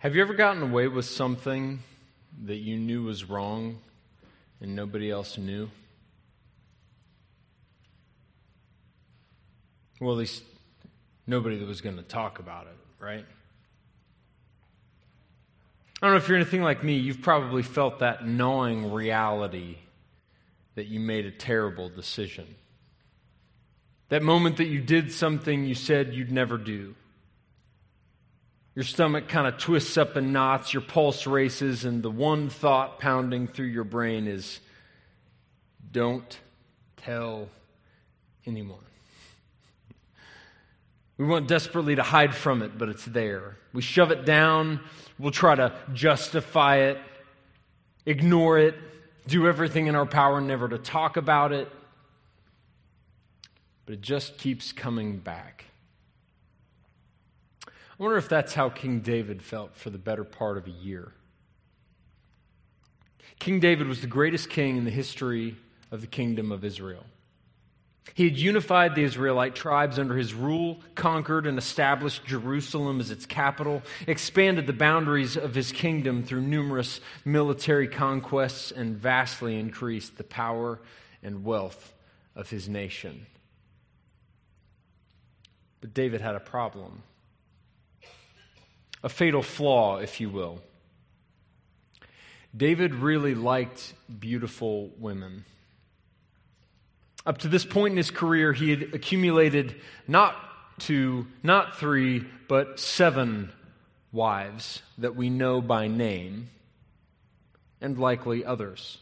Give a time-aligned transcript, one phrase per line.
[0.00, 1.82] Have you ever gotten away with something
[2.46, 3.80] that you knew was wrong
[4.62, 5.68] and nobody else knew?
[10.00, 10.42] Well, at least
[11.26, 13.26] nobody that was going to talk about it, right?
[16.00, 19.76] I don't know if you're anything like me, you've probably felt that gnawing reality
[20.76, 22.54] that you made a terrible decision.
[24.08, 26.94] That moment that you did something you said you'd never do.
[28.74, 33.00] Your stomach kind of twists up in knots, your pulse races, and the one thought
[33.00, 34.60] pounding through your brain is
[35.90, 36.38] don't
[36.96, 37.48] tell
[38.46, 38.78] anyone.
[41.18, 43.56] We want desperately to hide from it, but it's there.
[43.72, 44.80] We shove it down.
[45.18, 46.98] We'll try to justify it,
[48.06, 48.74] ignore it,
[49.26, 51.70] do everything in our power never to talk about it.
[53.84, 55.66] But it just keeps coming back.
[58.00, 61.12] I wonder if that's how King David felt for the better part of a year.
[63.38, 65.58] King David was the greatest king in the history
[65.90, 67.04] of the kingdom of Israel.
[68.14, 73.26] He had unified the Israelite tribes under his rule, conquered and established Jerusalem as its
[73.26, 80.24] capital, expanded the boundaries of his kingdom through numerous military conquests, and vastly increased the
[80.24, 80.80] power
[81.22, 81.92] and wealth
[82.34, 83.26] of his nation.
[85.82, 87.02] But David had a problem
[89.02, 90.60] a fatal flaw, if you will.
[92.56, 95.44] David really liked beautiful women.
[97.24, 99.76] Up to this point in his career, he had accumulated
[100.08, 100.36] not
[100.78, 103.52] two, not three, but seven
[104.12, 106.50] wives that we know by name,
[107.80, 108.98] and likely others.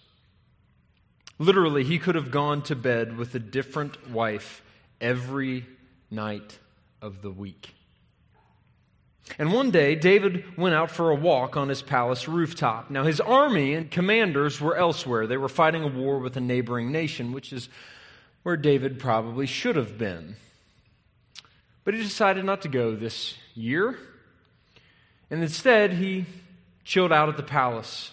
[1.39, 4.63] Literally, he could have gone to bed with a different wife
[5.01, 5.65] every
[6.11, 6.59] night
[7.01, 7.75] of the week.
[9.37, 12.91] And one day, David went out for a walk on his palace rooftop.
[12.91, 15.27] Now, his army and commanders were elsewhere.
[15.27, 17.69] They were fighting a war with a neighboring nation, which is
[18.43, 20.37] where David probably should have been.
[21.85, 23.99] But he decided not to go this year.
[25.31, 26.27] And instead, he
[26.85, 28.13] chilled out at the palace.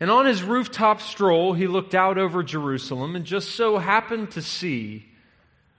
[0.00, 4.42] And on his rooftop stroll, he looked out over Jerusalem and just so happened to
[4.42, 5.06] see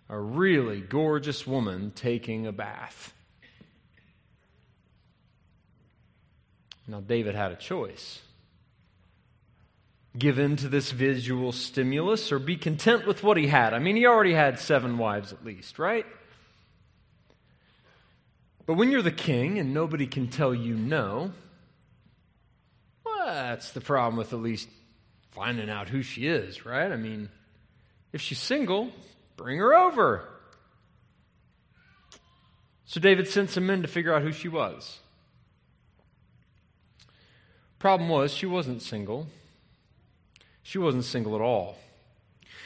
[0.09, 3.13] a really gorgeous woman taking a bath.
[6.89, 8.19] Now, David had a choice
[10.17, 13.75] give in to this visual stimulus or be content with what he had.
[13.75, 16.05] I mean, he already had seven wives at least, right?
[18.65, 21.31] But when you're the king and nobody can tell you no,
[23.05, 24.67] well, that's the problem with at least
[25.29, 26.91] finding out who she is, right?
[26.91, 27.29] I mean,
[28.11, 28.89] if she's single,
[29.37, 30.27] bring her over.
[32.85, 34.99] So David sent some men to figure out who she was.
[37.79, 39.27] Problem was, she wasn't single.
[40.61, 41.77] She wasn't single at all.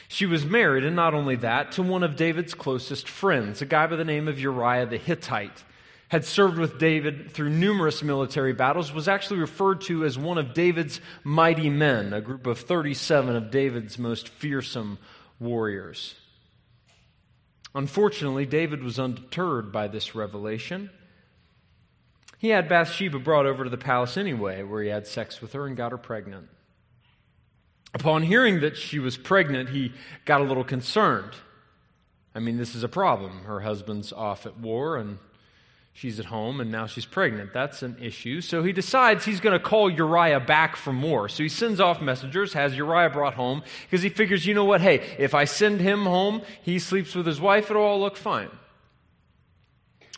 [0.08, 3.86] She was married, and not only that, to one of David's closest friends, a guy
[3.86, 5.64] by the name of Uriah the Hittite.
[6.08, 10.52] Had served with David through numerous military battles, was actually referred to as one of
[10.52, 14.98] David's mighty men, a group of 37 of David's most fearsome
[15.40, 16.14] warriors.
[17.74, 20.90] Unfortunately, David was undeterred by this revelation.
[22.38, 25.66] He had Bathsheba brought over to the palace anyway, where he had sex with her
[25.66, 26.48] and got her pregnant.
[27.94, 29.92] Upon hearing that she was pregnant, he
[30.24, 31.32] got a little concerned.
[32.34, 33.44] I mean, this is a problem.
[33.44, 35.18] Her husband's off at war and
[35.92, 37.52] she's at home and now she's pregnant.
[37.52, 38.40] That's an issue.
[38.40, 41.28] So he decides he's going to call Uriah back from war.
[41.28, 44.80] So he sends off messengers, has Uriah brought home because he figures, you know what?
[44.80, 48.50] Hey, if I send him home, he sleeps with his wife, it'll all look fine.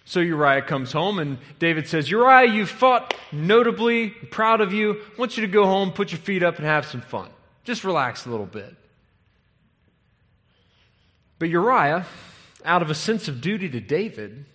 [0.08, 4.92] So Uriah comes home, and David says, Uriah, you fought notably, proud of you.
[4.92, 7.28] I want you to go home, put your feet up, and have some fun.
[7.64, 8.72] Just relax a little bit.
[11.40, 12.06] But Uriah,
[12.64, 14.46] out of a sense of duty to David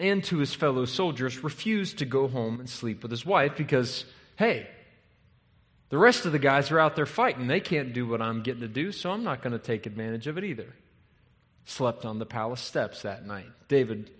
[0.00, 4.04] and to his fellow soldiers, refused to go home and sleep with his wife because,
[4.34, 4.66] hey,
[5.90, 7.46] the rest of the guys are out there fighting.
[7.46, 10.26] They can't do what I'm getting to do, so I'm not going to take advantage
[10.26, 10.74] of it either.
[11.66, 13.46] Slept on the palace steps that night.
[13.68, 14.10] David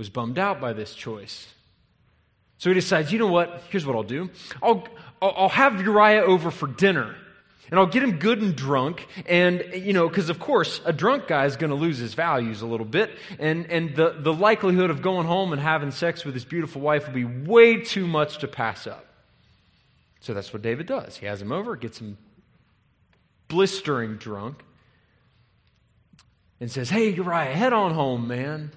[0.00, 1.46] was bummed out by this choice.
[2.56, 3.62] So he decides, you know what?
[3.68, 4.30] Here's what I'll do
[4.62, 4.88] I'll,
[5.20, 7.16] I'll have Uriah over for dinner.
[7.70, 9.06] And I'll get him good and drunk.
[9.26, 12.62] And, you know, because of course, a drunk guy is going to lose his values
[12.62, 13.10] a little bit.
[13.38, 17.06] And, and the, the likelihood of going home and having sex with his beautiful wife
[17.06, 19.04] will be way too much to pass up.
[20.20, 21.18] So that's what David does.
[21.18, 22.16] He has him over, gets him
[23.48, 24.64] blistering drunk,
[26.58, 28.72] and says, Hey, Uriah, head on home, man.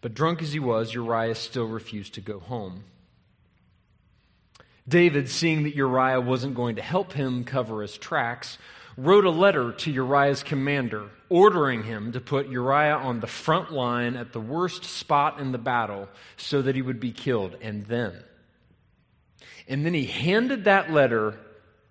[0.00, 2.84] But drunk as he was, Uriah still refused to go home.
[4.86, 8.56] David, seeing that Uriah wasn't going to help him cover his tracks,
[8.96, 14.16] wrote a letter to Uriah's commander, ordering him to put Uriah on the front line
[14.16, 17.56] at the worst spot in the battle so that he would be killed.
[17.60, 18.24] And then,
[19.68, 21.38] and then he handed that letter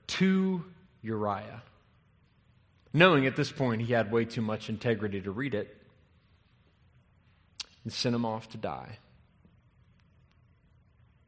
[0.07, 0.65] to
[1.01, 1.61] Uriah,
[2.93, 5.76] knowing at this point he had way too much integrity to read it,
[7.87, 8.97] and sent him off to die.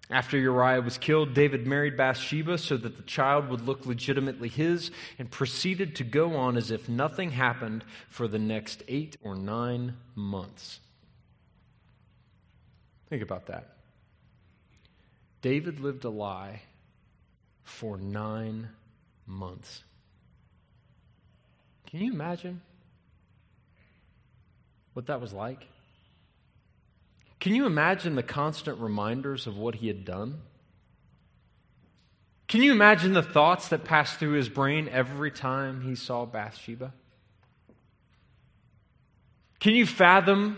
[0.09, 4.91] After Uriah was killed, David married Bathsheba so that the child would look legitimately his
[5.17, 9.95] and proceeded to go on as if nothing happened for the next eight or nine
[10.15, 10.81] months.
[13.09, 13.77] Think about that.
[15.41, 16.63] David lived a lie
[17.63, 18.67] for nine
[19.25, 19.85] months.
[21.89, 22.59] Can you imagine
[24.91, 25.65] what that was like?
[27.39, 30.41] Can you imagine the constant reminders of what he had done?
[32.47, 36.93] Can you imagine the thoughts that passed through his brain every time he saw Bathsheba?
[39.59, 40.57] Can you fathom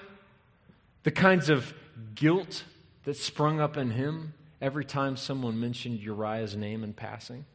[1.03, 1.73] the kinds of
[2.15, 2.63] guilt
[3.03, 7.45] that sprung up in him every time someone mentioned Uriah's name in passing?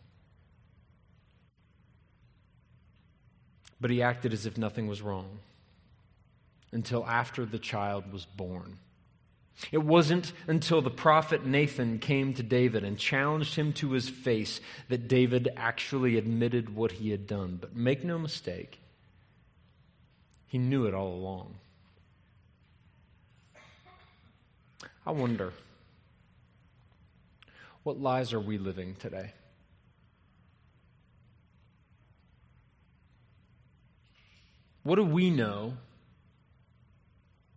[3.80, 5.38] But he acted as if nothing was wrong
[6.72, 8.78] until after the child was born.
[9.72, 14.60] It wasn't until the prophet Nathan came to David and challenged him to his face
[14.88, 17.56] that David actually admitted what he had done.
[17.60, 18.78] But make no mistake,
[20.46, 21.54] he knew it all along.
[25.06, 25.52] I wonder,
[27.82, 29.32] what lies are we living today?
[34.82, 35.74] What do we know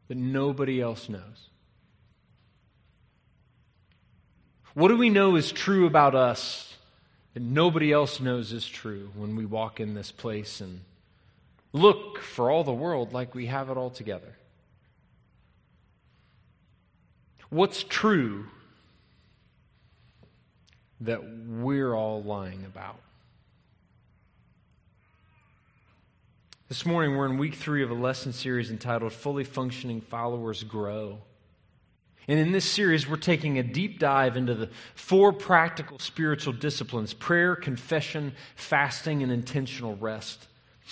[0.07, 1.49] that nobody else knows?
[4.73, 6.75] What do we know is true about us
[7.33, 10.81] that nobody else knows is true when we walk in this place and
[11.73, 14.35] look for all the world like we have it all together?
[17.49, 18.45] What's true
[21.01, 22.99] that we're all lying about?
[26.67, 31.17] This morning, we're in week three of a lesson series entitled Fully Functioning Followers Grow.
[32.29, 37.11] And in this series, we're taking a deep dive into the four practical spiritual disciplines
[37.11, 40.47] prayer, confession, fasting, and intentional rest.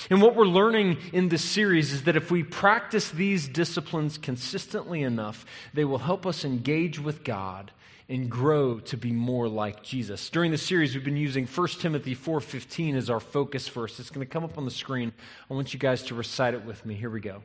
[0.09, 5.03] And what we're learning in this series is that if we practice these disciplines consistently
[5.03, 5.45] enough,
[5.75, 7.71] they will help us engage with God
[8.09, 10.31] and grow to be more like Jesus.
[10.31, 13.99] During the series we've been using 1 Timothy 4:15 as our focus verse.
[13.99, 15.13] It's going to come up on the screen.
[15.51, 16.95] I want you guys to recite it with me.
[16.95, 17.43] Here we go.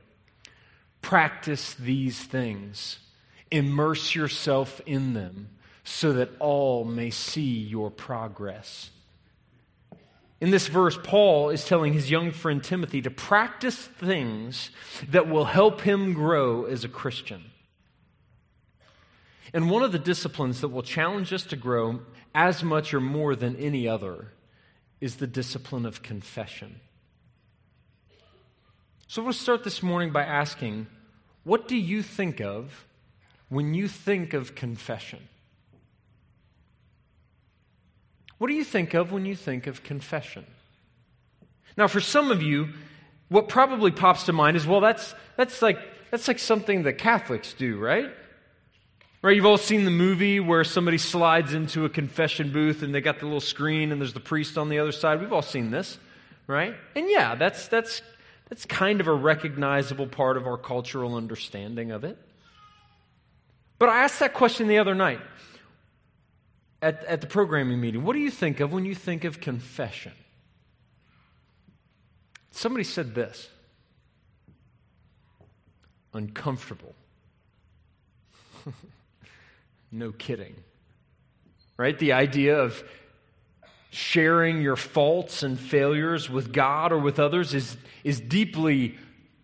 [1.02, 2.98] Practice these things
[3.52, 5.48] Immerse yourself in them
[5.84, 8.90] so that all may see your progress.
[10.40, 14.70] In this verse, Paul is telling his young friend Timothy to practice things
[15.08, 17.44] that will help him grow as a Christian.
[19.52, 22.00] And one of the disciplines that will challenge us to grow
[22.34, 24.32] as much or more than any other
[25.00, 26.80] is the discipline of confession.
[29.08, 30.86] So we'll start this morning by asking
[31.44, 32.86] what do you think of
[33.52, 35.18] when you think of confession?
[38.38, 40.46] What do you think of when you think of confession?
[41.76, 42.70] Now, for some of you,
[43.28, 45.78] what probably pops to mind is, well, that's, that's, like,
[46.10, 48.10] that's like something that Catholics do, right?
[49.20, 53.02] Right, you've all seen the movie where somebody slides into a confession booth and they
[53.02, 55.20] got the little screen and there's the priest on the other side.
[55.20, 55.98] We've all seen this,
[56.46, 56.74] right?
[56.96, 58.00] And yeah, that's, that's,
[58.48, 62.16] that's kind of a recognizable part of our cultural understanding of it.
[63.82, 65.18] But I asked that question the other night
[66.80, 68.04] at, at the programming meeting.
[68.04, 70.12] What do you think of when you think of confession?
[72.52, 73.48] Somebody said this
[76.14, 76.94] uncomfortable.
[79.90, 80.54] no kidding.
[81.76, 81.98] Right?
[81.98, 82.84] The idea of
[83.90, 88.96] sharing your faults and failures with God or with others is, is deeply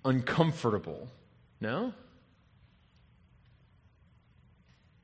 [0.04, 1.08] uncomfortable.
[1.60, 1.92] No?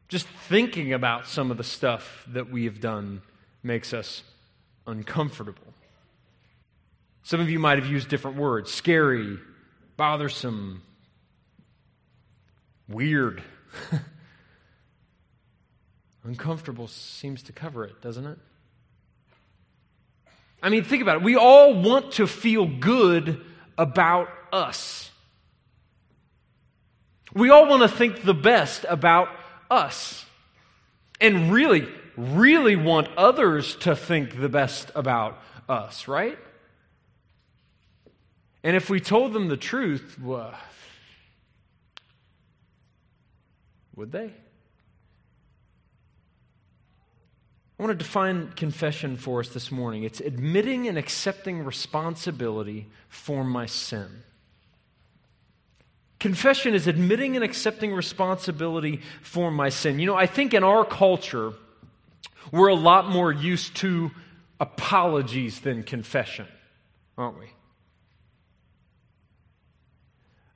[0.08, 3.22] Just thinking about some of the stuff that we have done
[3.62, 4.22] makes us
[4.86, 5.74] uncomfortable.
[7.22, 9.38] Some of you might have used different words scary,
[9.96, 10.82] bothersome,
[12.88, 13.42] weird.
[16.24, 18.38] Uncomfortable seems to cover it, doesn't it?
[20.62, 21.22] I mean, think about it.
[21.22, 23.42] We all want to feel good
[23.76, 25.10] about us.
[27.34, 29.28] We all want to think the best about
[29.70, 30.24] us
[31.20, 36.38] and really, really want others to think the best about us, right?
[38.62, 40.54] And if we told them the truth, well,
[43.94, 44.32] would they?
[47.78, 50.04] I want to define confession for us this morning.
[50.04, 54.22] It's admitting and accepting responsibility for my sin.
[56.24, 59.98] Confession is admitting and accepting responsibility for my sin.
[59.98, 61.52] You know, I think in our culture,
[62.50, 64.10] we're a lot more used to
[64.58, 66.46] apologies than confession,
[67.18, 67.44] aren't we?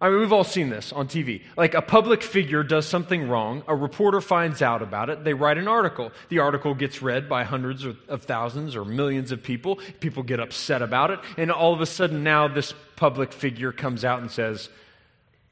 [0.00, 1.42] I mean, we've all seen this on TV.
[1.54, 5.58] Like a public figure does something wrong, a reporter finds out about it, they write
[5.58, 6.12] an article.
[6.30, 9.80] The article gets read by hundreds of thousands or millions of people.
[10.00, 14.02] People get upset about it, and all of a sudden now this public figure comes
[14.02, 14.70] out and says,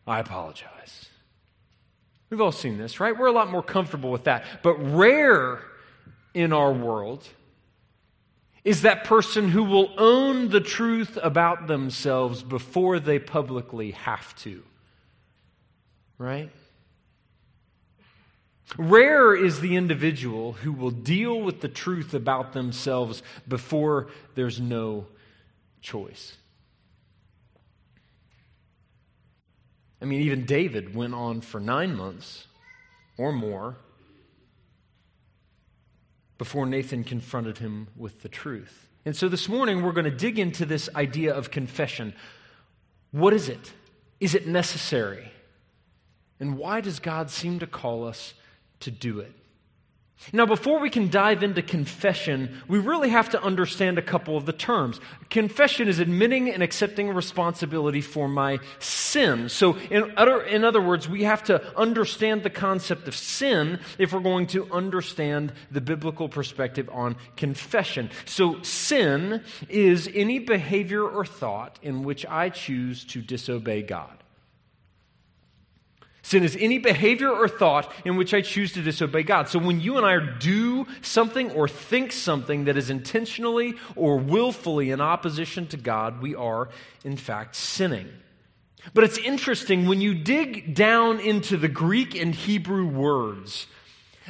[0.06, 1.08] I apologize.
[2.30, 3.16] We've all seen this, right?
[3.16, 4.44] We're a lot more comfortable with that.
[4.62, 5.60] But rare
[6.34, 7.26] in our world
[8.64, 14.62] is that person who will own the truth about themselves before they publicly have to.
[16.18, 16.50] Right?
[18.76, 25.06] Rare is the individual who will deal with the truth about themselves before there's no
[25.80, 26.36] choice.
[30.00, 32.46] I mean, even David went on for nine months
[33.16, 33.76] or more
[36.38, 38.88] before Nathan confronted him with the truth.
[39.06, 42.14] And so this morning we're going to dig into this idea of confession.
[43.10, 43.72] What is it?
[44.20, 45.30] Is it necessary?
[46.38, 48.34] And why does God seem to call us
[48.80, 49.32] to do it?
[50.32, 54.44] Now, before we can dive into confession, we really have to understand a couple of
[54.44, 54.99] the terms.
[55.30, 59.49] Confession is admitting and accepting responsibility for my sin.
[59.49, 64.12] So, in other, in other words, we have to understand the concept of sin if
[64.12, 68.11] we're going to understand the biblical perspective on confession.
[68.25, 74.25] So, sin is any behavior or thought in which I choose to disobey God.
[76.26, 79.49] Sin is any behavior or thought in which I choose to disobey God.
[79.49, 84.90] So when you and I do something or think something that is intentionally or willfully
[84.90, 86.68] in opposition to God, we are,
[87.04, 88.09] in fact, sinning.
[88.92, 93.68] But it's interesting when you dig down into the Greek and Hebrew words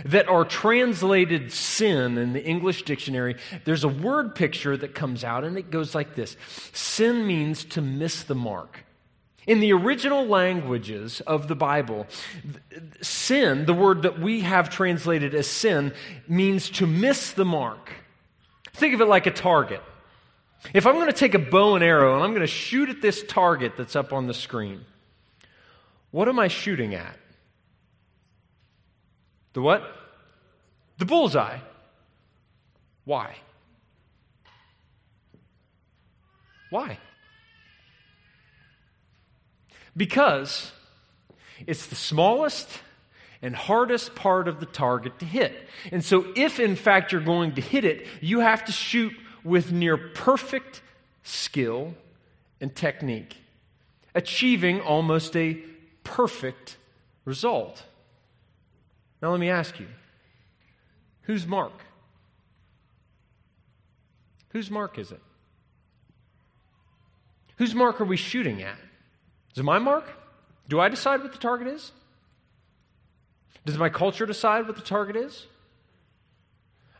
[0.05, 5.45] that are translated sin in the English dictionary, there's a word picture that comes out
[5.45, 6.37] and it goes like this
[6.75, 8.86] Sin means to miss the mark.
[9.47, 12.07] In the original languages of the Bible,
[13.01, 15.93] sin, the word that we have translated as sin,
[16.27, 17.93] means to miss the mark.
[18.73, 19.83] Think of it like a target.
[20.75, 23.01] If I'm going to take a bow and arrow and I'm going to shoot at
[23.01, 24.85] this target that's up on the screen,
[26.11, 27.17] what am I shooting at?
[29.53, 29.83] The what?
[30.99, 31.59] The bullseye.
[33.05, 33.37] Why?
[36.71, 36.99] Why?
[39.97, 40.73] Because
[41.67, 42.69] it's the smallest
[43.43, 45.69] and hardest part of the target to hit.
[45.93, 49.13] And so, if in fact you're going to hit it, you have to shoot
[49.45, 50.83] with near perfect
[51.23, 51.95] skill
[52.61, 53.37] and technique,
[54.15, 55.59] achieving almost a
[56.05, 56.77] perfect
[57.25, 57.85] result.
[59.23, 59.87] Now, let me ask you
[61.23, 61.73] whose mark?
[64.51, 65.21] Whose mark is it?
[67.57, 68.79] Whose mark are we shooting at?
[69.57, 70.05] Is it my mark?
[70.69, 71.91] Do I decide what the target is?
[73.65, 75.47] Does my culture decide what the target is?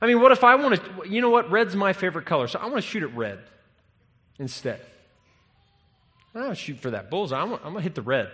[0.01, 1.51] I mean, what if I want to, you know what?
[1.51, 3.41] Red's my favorite color, so I want to shoot at red
[4.39, 4.81] instead.
[6.35, 7.39] I don't shoot for that bullseye.
[7.39, 8.31] I'm, I'm going to hit the red.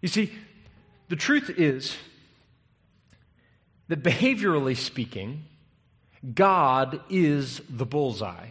[0.00, 0.32] You see,
[1.08, 1.96] the truth is
[3.86, 5.44] that behaviorally speaking,
[6.34, 8.48] God is the bullseye.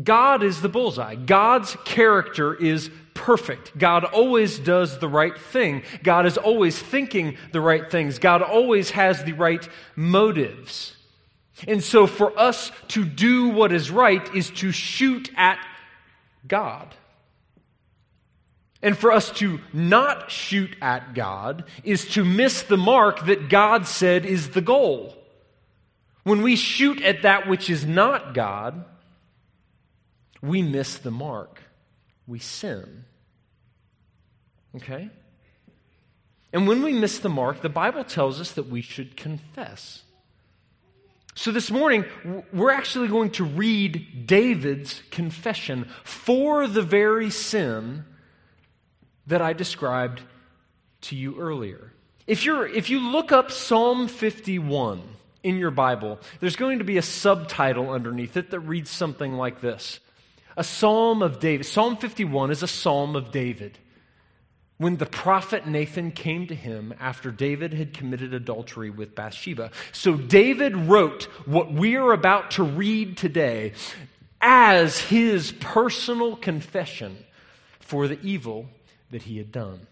[0.00, 1.16] God is the bullseye.
[1.16, 3.76] God's character is perfect.
[3.76, 5.82] God always does the right thing.
[6.02, 8.18] God is always thinking the right things.
[8.18, 10.96] God always has the right motives.
[11.66, 15.58] And so for us to do what is right is to shoot at
[16.46, 16.94] God.
[18.82, 23.86] And for us to not shoot at God is to miss the mark that God
[23.86, 25.14] said is the goal.
[26.22, 28.84] When we shoot at that which is not God,
[30.42, 31.60] we miss the mark.
[32.26, 33.04] We sin.
[34.76, 35.10] Okay?
[36.52, 40.02] And when we miss the mark, the Bible tells us that we should confess.
[41.34, 42.04] So this morning,
[42.52, 48.04] we're actually going to read David's confession for the very sin
[49.26, 50.22] that I described
[51.02, 51.92] to you earlier.
[52.26, 55.02] If, you're, if you look up Psalm 51
[55.42, 59.60] in your Bible, there's going to be a subtitle underneath it that reads something like
[59.60, 60.00] this
[60.56, 61.66] A Psalm of David.
[61.66, 63.78] Psalm 51 is a psalm of David.
[64.78, 69.70] When the prophet Nathan came to him after David had committed adultery with Bathsheba.
[69.92, 73.74] So David wrote what we are about to read today
[74.40, 77.18] as his personal confession
[77.80, 78.68] for the evil
[79.10, 79.86] that he had done.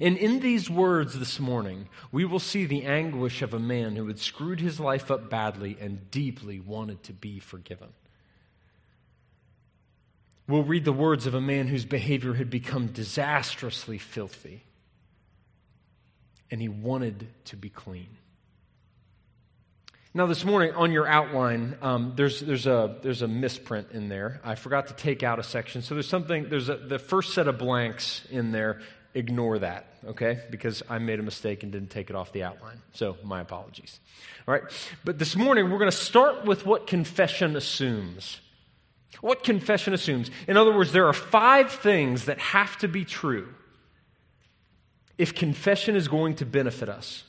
[0.00, 4.06] And in these words this morning, we will see the anguish of a man who
[4.06, 7.88] had screwed his life up badly and deeply wanted to be forgiven.
[10.48, 14.62] We'll read the words of a man whose behavior had become disastrously filthy,
[16.50, 18.08] and he wanted to be clean.
[20.14, 24.40] Now, this morning on your outline, um, there's, there's, a, there's a misprint in there.
[24.42, 25.82] I forgot to take out a section.
[25.82, 28.80] So there's something, there's a, the first set of blanks in there.
[29.12, 30.40] Ignore that, okay?
[30.50, 32.80] Because I made a mistake and didn't take it off the outline.
[32.92, 34.00] So my apologies.
[34.46, 34.62] All right?
[35.04, 38.40] But this morning, we're going to start with what confession assumes.
[39.20, 40.30] What confession assumes.
[40.46, 43.48] In other words, there are five things that have to be true
[45.18, 47.24] if confession is going to benefit us.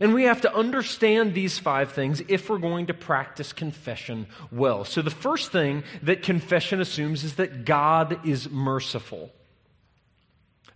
[0.00, 4.84] And we have to understand these five things if we're going to practice confession well.
[4.84, 9.30] So, the first thing that confession assumes is that God is merciful.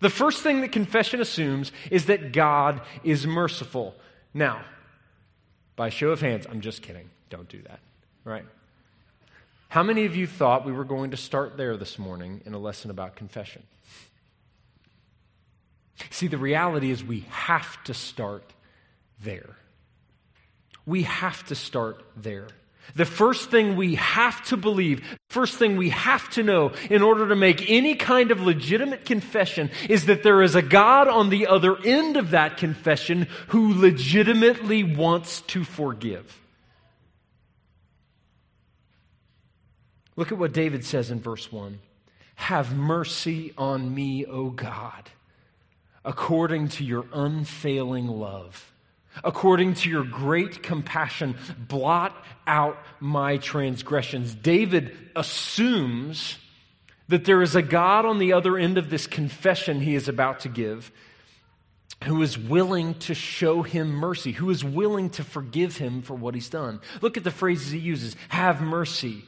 [0.00, 3.94] The first thing that confession assumes is that God is merciful.
[4.34, 4.64] Now,
[5.76, 7.08] by show of hands, I'm just kidding.
[7.30, 7.78] Don't do that,
[8.24, 8.44] right?
[9.74, 12.58] How many of you thought we were going to start there this morning in a
[12.58, 13.64] lesson about confession?
[16.10, 18.52] See, the reality is we have to start
[19.24, 19.56] there.
[20.86, 22.46] We have to start there.
[22.94, 27.28] The first thing we have to believe, first thing we have to know in order
[27.30, 31.48] to make any kind of legitimate confession is that there is a God on the
[31.48, 36.43] other end of that confession who legitimately wants to forgive.
[40.16, 41.78] Look at what David says in verse 1
[42.36, 45.10] Have mercy on me, O God,
[46.04, 48.72] according to your unfailing love
[49.22, 54.34] According to your great compassion, blot out my transgressions.
[54.34, 56.38] David assumes
[57.08, 60.40] that there is a God on the other end of this confession he is about
[60.40, 60.90] to give
[62.04, 66.34] who is willing to show him mercy, who is willing to forgive him for what
[66.34, 66.80] he's done.
[67.00, 69.24] Look at the phrases he uses have mercy,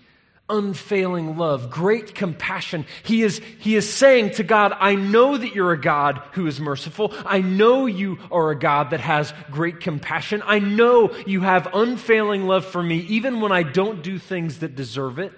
[0.48, 2.86] unfailing love, great compassion.
[3.02, 6.60] He is, he is saying to God, I know that you're a God who is
[6.60, 7.12] merciful.
[7.24, 10.42] I know you are a God that has great compassion.
[10.46, 14.76] I know you have unfailing love for me, even when I don't do things that
[14.76, 15.32] deserve it.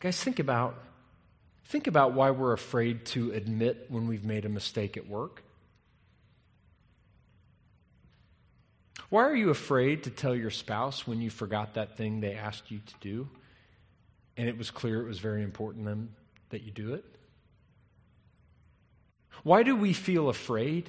[0.00, 0.82] Guys, think about,
[1.66, 5.44] think about why we're afraid to admit when we've made a mistake at work.
[9.12, 12.70] Why are you afraid to tell your spouse when you forgot that thing they asked
[12.70, 13.28] you to do
[14.38, 16.16] and it was clear it was very important them
[16.48, 17.04] that you do it?
[19.42, 20.88] Why do we feel afraid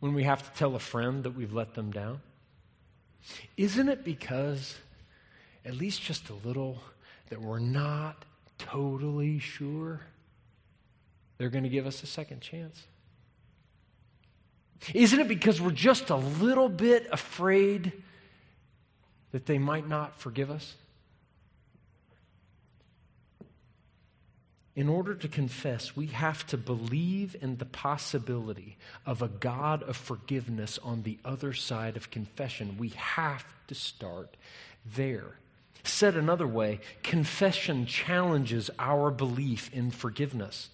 [0.00, 2.20] when we have to tell a friend that we've let them down?
[3.56, 4.76] Isn't it because,
[5.64, 6.82] at least just a little,
[7.30, 8.26] that we're not
[8.58, 10.02] totally sure
[11.38, 12.84] they're going to give us a second chance?
[14.92, 17.92] Isn't it because we're just a little bit afraid
[19.32, 20.74] that they might not forgive us?
[24.76, 29.96] In order to confess, we have to believe in the possibility of a God of
[29.96, 32.76] forgiveness on the other side of confession.
[32.76, 34.36] We have to start
[34.84, 35.36] there.
[35.84, 40.70] Said another way, confession challenges our belief in forgiveness.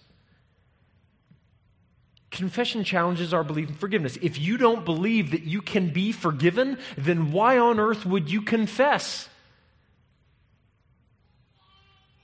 [2.31, 4.17] Confession challenges our belief in forgiveness.
[4.21, 8.41] If you don't believe that you can be forgiven, then why on earth would you
[8.41, 9.27] confess?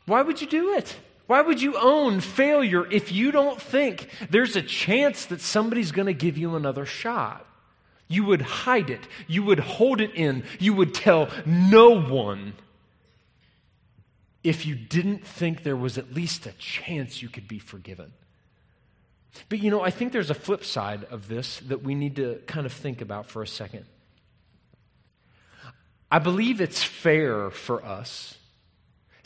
[0.05, 0.95] Why would you do it?
[1.27, 6.05] Why would you own failure if you don't think there's a chance that somebody's going
[6.05, 7.45] to give you another shot?
[8.07, 9.01] You would hide it.
[9.27, 10.45] You would hold it in.
[10.57, 12.53] You would tell no one
[14.41, 18.13] if you didn't think there was at least a chance you could be forgiven.
[19.49, 22.41] But you know, I think there's a flip side of this that we need to
[22.47, 23.85] kind of think about for a second.
[26.11, 28.37] I believe it's fair for us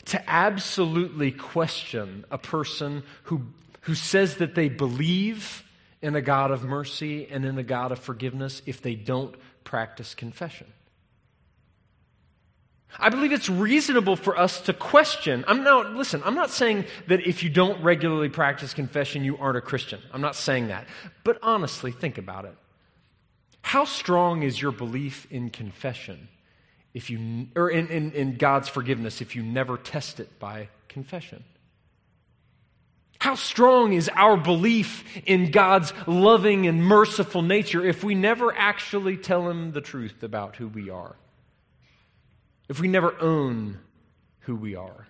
[0.06, 3.42] to absolutely question a person who,
[3.82, 5.62] who says that they believe
[6.00, 10.14] in a God of mercy and in a God of forgiveness if they don't practice
[10.14, 10.66] confession.
[12.98, 15.44] I believe it's reasonable for us to question.
[15.48, 19.56] I'm not, listen, I'm not saying that if you don't regularly practice confession, you aren't
[19.56, 20.00] a Christian.
[20.12, 20.86] I'm not saying that.
[21.24, 22.54] But honestly, think about it.
[23.62, 26.28] How strong is your belief in confession
[26.92, 31.44] if you, or in, in, in God's forgiveness if you never test it by confession?
[33.18, 39.16] How strong is our belief in God's loving and merciful nature if we never actually
[39.16, 41.14] tell Him the truth about who we are?
[42.72, 43.78] If we never own
[44.40, 45.06] who we are?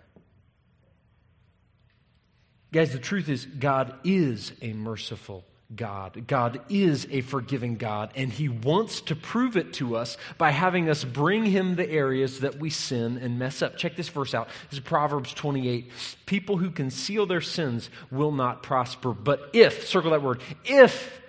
[2.73, 6.25] Guys, the truth is, God is a merciful God.
[6.27, 10.91] God is a forgiving God, and He wants to prove it to us by having
[10.91, 13.77] us bring Him the areas that we sin and mess up.
[13.77, 14.49] Check this verse out.
[14.69, 15.89] This is Proverbs 28.
[16.27, 21.22] People who conceal their sins will not prosper, but if, circle that word, if,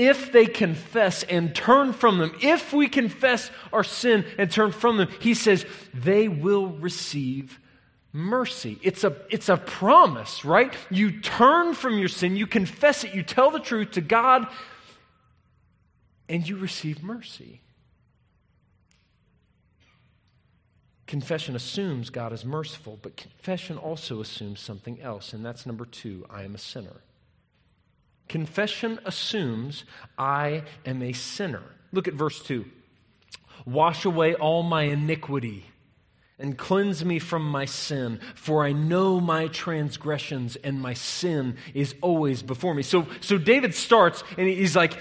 [0.00, 4.96] if they confess and turn from them, if we confess our sin and turn from
[4.96, 7.60] them, He says they will receive
[8.10, 8.78] mercy.
[8.82, 10.74] It's a, it's a promise, right?
[10.88, 14.46] You turn from your sin, you confess it, you tell the truth to God,
[16.30, 17.60] and you receive mercy.
[21.06, 26.24] Confession assumes God is merciful, but confession also assumes something else, and that's number two
[26.30, 27.02] I am a sinner.
[28.30, 29.84] Confession assumes
[30.16, 31.64] I am a sinner.
[31.90, 32.64] Look at verse 2.
[33.66, 35.66] Wash away all my iniquity
[36.38, 41.96] and cleanse me from my sin, for I know my transgressions and my sin is
[42.02, 42.84] always before me.
[42.84, 44.96] So, so David starts and he's like,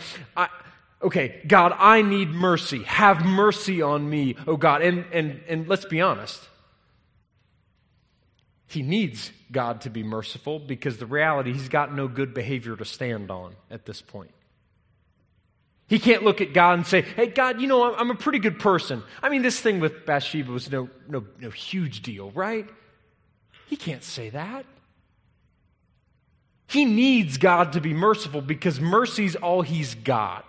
[1.00, 2.82] okay, God, I need mercy.
[2.86, 4.82] Have mercy on me, oh God.
[4.82, 6.42] And, and, and let's be honest.
[8.70, 12.86] He needs God to be merciful because the reality, he's got no good behavior to
[12.86, 14.30] stand on at this point.
[15.88, 18.60] He can't look at God and say, hey, God, you know, I'm a pretty good
[18.60, 19.02] person.
[19.24, 22.70] I mean, this thing with Bathsheba was no, no, no huge deal, right?
[23.66, 24.68] He can't say that.
[26.68, 30.46] He needs God to be merciful because mercy's all he's got.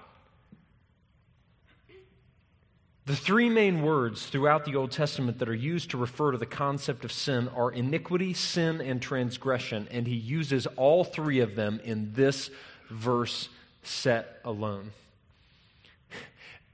[3.07, 6.47] The three main words throughout the Old Testament that are used to refer to the
[6.47, 11.81] concept of sin are iniquity, sin, and transgression, and he uses all three of them
[11.83, 12.51] in this
[12.91, 13.49] verse
[13.83, 14.93] set alone.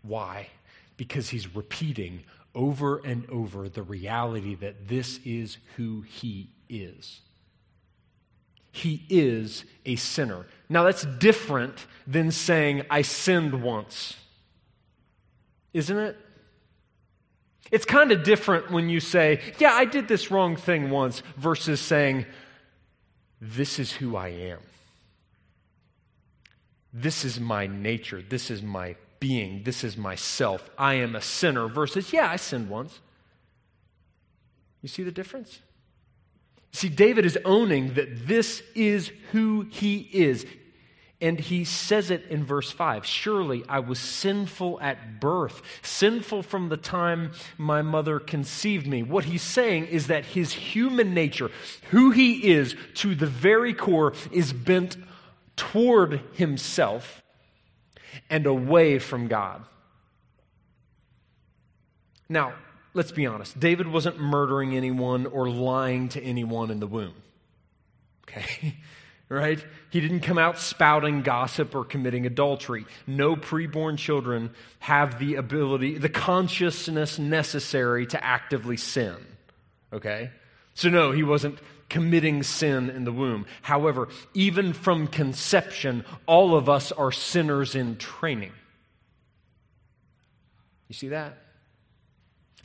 [0.03, 0.49] Why?
[0.97, 7.21] Because he's repeating over and over the reality that this is who he is.
[8.73, 10.47] He is a sinner.
[10.69, 14.17] Now, that's different than saying, I sinned once.
[15.77, 16.17] Isn't it?
[17.71, 21.83] It's kind of different when you say, Yeah, I did this wrong thing once, versus
[21.83, 22.25] saying,
[23.43, 24.61] This is who I am.
[26.95, 28.23] This is my nature.
[28.27, 29.65] This is my being.
[29.65, 30.71] This is myself.
[30.79, 32.99] I am a sinner versus, yeah, I sinned once.
[34.81, 35.59] You see the difference?
[36.73, 40.47] See, David is owning that this is who he is.
[41.21, 46.69] And he says it in verse 5 Surely I was sinful at birth, sinful from
[46.69, 49.03] the time my mother conceived me.
[49.03, 51.51] What he's saying is that his human nature,
[51.91, 54.97] who he is to the very core, is bent
[55.57, 57.23] toward himself
[58.29, 59.65] and away from God.
[62.29, 62.55] Now,
[62.93, 63.59] let's be honest.
[63.59, 67.15] David wasn't murdering anyone or lying to anyone in the womb.
[68.25, 68.77] Okay?
[69.29, 69.65] right?
[69.91, 72.87] He didn't come out spouting gossip or committing adultery.
[73.07, 79.17] No preborn children have the ability, the consciousness necessary to actively sin.
[79.93, 80.31] Okay?
[80.75, 81.59] So, no, he wasn't
[81.89, 83.47] committing sin in the womb.
[83.63, 88.53] However, even from conception, all of us are sinners in training.
[90.89, 91.39] You see that?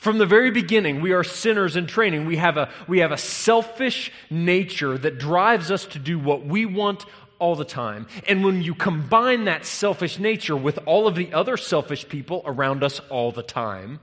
[0.02, 2.26] From the very beginning, we are sinners in training.
[2.26, 6.66] We have, a, we have a selfish nature that drives us to do what we
[6.66, 7.06] want
[7.38, 8.08] all the time.
[8.28, 12.84] And when you combine that selfish nature with all of the other selfish people around
[12.84, 14.00] us all the time,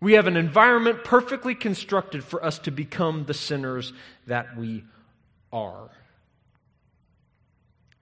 [0.00, 3.94] we have an environment perfectly constructed for us to become the sinners
[4.26, 4.84] that we
[5.50, 5.88] are.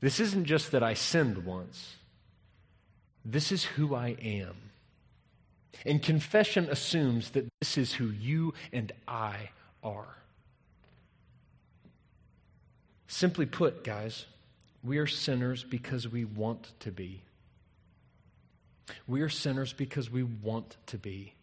[0.01, 1.95] This isn't just that I sinned once,
[3.25, 4.57] this is who I am.
[5.85, 9.51] And confession assumes that this is who you and I
[9.83, 10.17] are.
[13.07, 14.27] Simply put, guys,
[14.83, 17.23] we are sinners because we want to be.
[19.07, 21.35] We are sinners because we want to be.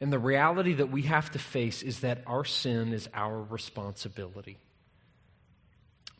[0.00, 4.58] And the reality that we have to face is that our sin is our responsibility.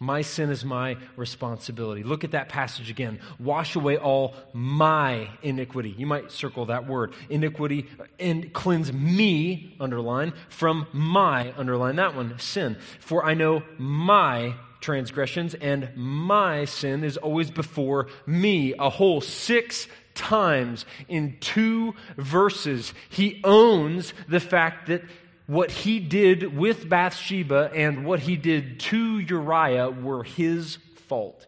[0.05, 2.03] My sin is my responsibility.
[2.03, 3.21] Look at that passage again.
[3.39, 5.95] Wash away all my iniquity.
[5.97, 7.15] You might circle that word.
[7.31, 12.77] Iniquity uh, and cleanse me, underline, from my, underline that one, sin.
[13.01, 18.75] For I know my transgressions and my sin is always before me.
[18.79, 25.03] A whole six times in two verses, he owns the fact that
[25.47, 31.47] what he did with Bathsheba and what he did to Uriah were his fault.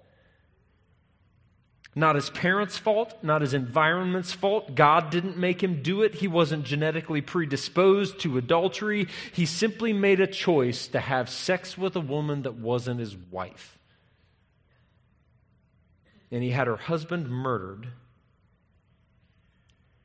[1.98, 4.74] Not his parents' fault, not his environment's fault.
[4.74, 6.16] God didn't make him do it.
[6.16, 9.08] He wasn't genetically predisposed to adultery.
[9.32, 13.78] He simply made a choice to have sex with a woman that wasn't his wife.
[16.30, 17.88] And he had her husband murdered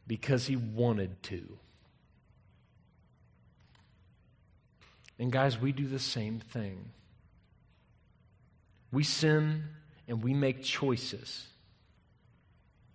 [0.07, 1.57] because he wanted to.
[5.21, 6.89] And guys, we do the same thing.
[8.91, 9.65] We sin
[10.07, 11.45] and we make choices.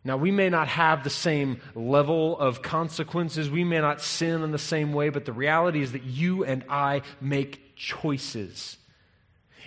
[0.02, 3.48] Now, we may not have the same level of consequences.
[3.48, 6.64] We may not sin in the same way, but the reality is that you and
[6.68, 8.76] I make choices.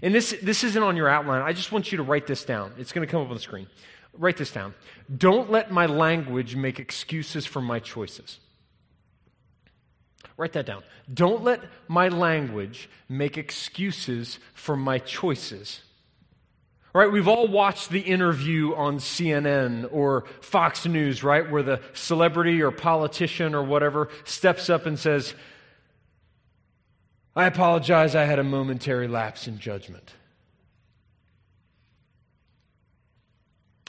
[0.03, 1.41] And this, this isn't on your outline.
[1.41, 2.73] I just want you to write this down.
[2.77, 3.67] It's going to come up on the screen.
[4.17, 4.73] Write this down.
[5.15, 8.37] Don't let my language make excuses for my choices.
[10.39, 10.83] Write that down.
[11.13, 15.81] Don't let my language make excuses for my choices.
[16.93, 22.61] Right, we've all watched the interview on CNN or Fox News, right, where the celebrity
[22.61, 25.33] or politician or whatever steps up and says,
[27.35, 30.13] I apologize, I had a momentary lapse in judgment.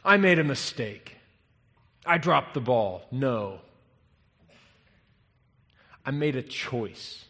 [0.05, 1.17] I made a mistake.
[2.05, 3.07] I dropped the ball.
[3.13, 3.61] No.
[6.05, 7.25] I made a choice.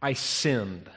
[0.00, 0.88] I sinned.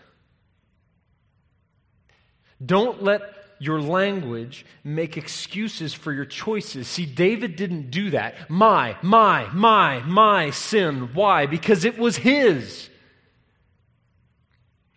[2.64, 3.22] Don't let
[3.60, 6.88] your language make excuses for your choices.
[6.88, 8.50] See, David didn't do that.
[8.50, 11.10] My, my, my, my sin.
[11.14, 11.46] Why?
[11.46, 12.90] Because it was his.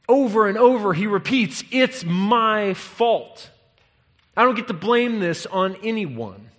[0.08, 3.50] Over and over, he repeats, It's my fault.
[4.36, 6.51] I don't get to blame this on anyone.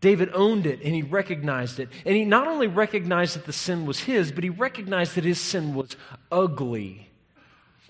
[0.00, 1.88] David owned it and he recognized it.
[2.04, 5.40] And he not only recognized that the sin was his, but he recognized that his
[5.40, 5.96] sin was
[6.30, 7.08] ugly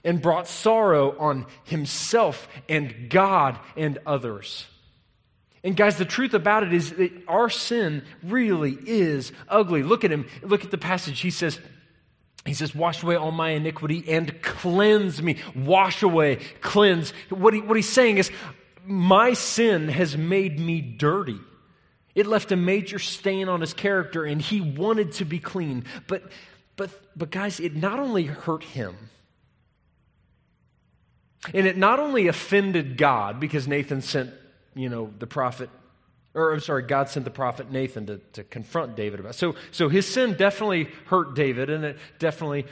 [0.04, 4.66] and brought sorrow on himself and God and others.
[5.64, 9.82] And guys, the truth about it is that our sin really is ugly.
[9.82, 10.28] Look at him.
[10.42, 11.18] Look at the passage.
[11.18, 11.58] He says,
[12.44, 15.38] he says, Wash away all my iniquity and cleanse me.
[15.56, 17.10] Wash away, cleanse.
[17.30, 18.30] What, he, what he's saying is,
[18.84, 21.40] My sin has made me dirty.
[22.16, 25.84] It left a major stain on his character, and he wanted to be clean.
[26.06, 26.22] But,
[26.76, 28.96] but, but guys, it not only hurt him,
[31.52, 34.30] and it not only offended God because Nathan sent,
[34.74, 35.68] you know, the prophet,
[36.32, 39.34] or I'm sorry, God sent the prophet Nathan to, to confront David about.
[39.34, 42.64] So, so his sin definitely hurt David, and it definitely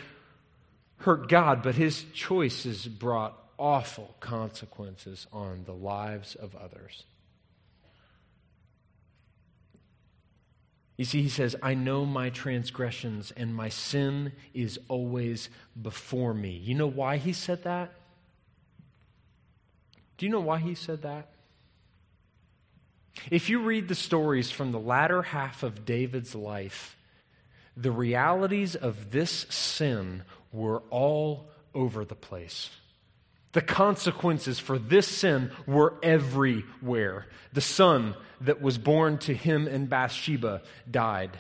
[0.97, 1.63] hurt God.
[1.63, 7.05] But his choices brought awful consequences on the lives of others.
[10.97, 15.49] You see, he says, I know my transgressions and my sin is always
[15.81, 16.51] before me.
[16.51, 17.93] You know why he said that?
[20.17, 21.31] Do you know why he said that?
[23.31, 26.97] If you read the stories from the latter half of David's life,
[27.77, 32.71] the realities of this sin were all over the place.
[33.55, 37.27] The consequences for this sin were everywhere.
[37.53, 41.39] The son that was born to him and Bathsheba died.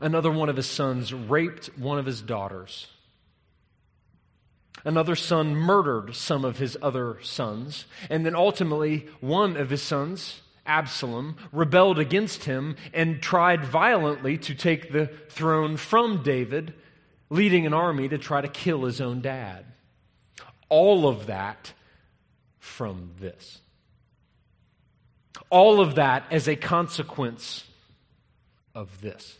[0.00, 2.88] Another one of his sons raped one of his daughters.
[4.84, 7.86] Another son murdered some of his other sons.
[8.10, 14.54] And then ultimately, one of his sons, Absalom, rebelled against him and tried violently to
[14.54, 16.74] take the throne from David,
[17.30, 19.64] leading an army to try to kill his own dad.
[20.68, 21.72] All of that
[22.58, 23.60] from this.
[25.50, 27.64] All of that as a consequence
[28.74, 29.36] of this.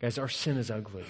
[0.00, 1.04] Guys, our sin is ugly.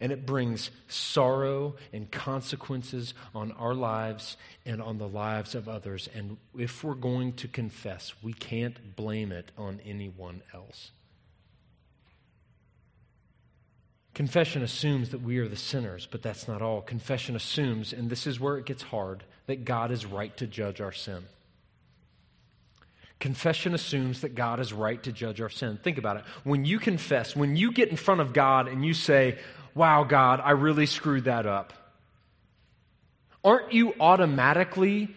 [0.00, 6.08] And it brings sorrow and consequences on our lives and on the lives of others.
[6.14, 10.90] And if we're going to confess, we can't blame it on anyone else.
[14.14, 16.80] Confession assumes that we are the sinners, but that's not all.
[16.80, 20.80] Confession assumes, and this is where it gets hard, that God is right to judge
[20.80, 21.24] our sin.
[23.18, 25.78] Confession assumes that God is right to judge our sin.
[25.82, 26.24] Think about it.
[26.44, 29.38] When you confess, when you get in front of God and you say,
[29.74, 31.72] Wow, God, I really screwed that up,
[33.42, 35.08] aren't you automatically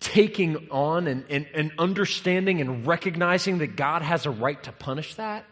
[0.00, 5.14] taking on and, and, and understanding and recognizing that God has a right to punish
[5.14, 5.44] that?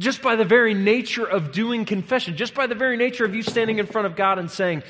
[0.00, 3.42] Just by the very nature of doing confession, just by the very nature of you
[3.42, 4.82] standing in front of God and saying,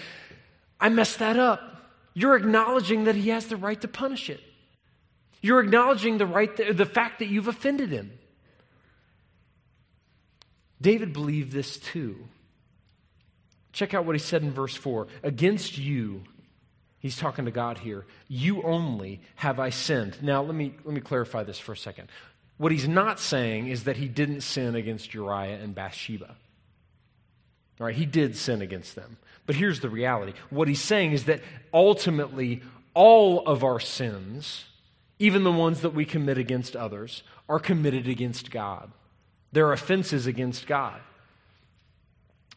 [0.80, 1.60] I messed that up,
[2.14, 4.40] you're acknowledging that He has the right to punish it.
[5.42, 8.12] You're acknowledging the, right, the fact that you've offended Him.
[10.80, 12.16] David believed this too.
[13.72, 16.22] Check out what he said in verse 4 Against you,
[16.98, 20.22] he's talking to God here, you only have I sinned.
[20.22, 22.08] Now, let me, let me clarify this for a second.
[22.60, 26.36] What he's not saying is that he didn't sin against Uriah and Bathsheba.
[27.80, 29.16] All right, he did sin against them.
[29.46, 31.40] But here's the reality what he's saying is that
[31.72, 32.60] ultimately,
[32.92, 34.66] all of our sins,
[35.18, 38.92] even the ones that we commit against others, are committed against God.
[39.52, 41.00] They're offenses against God.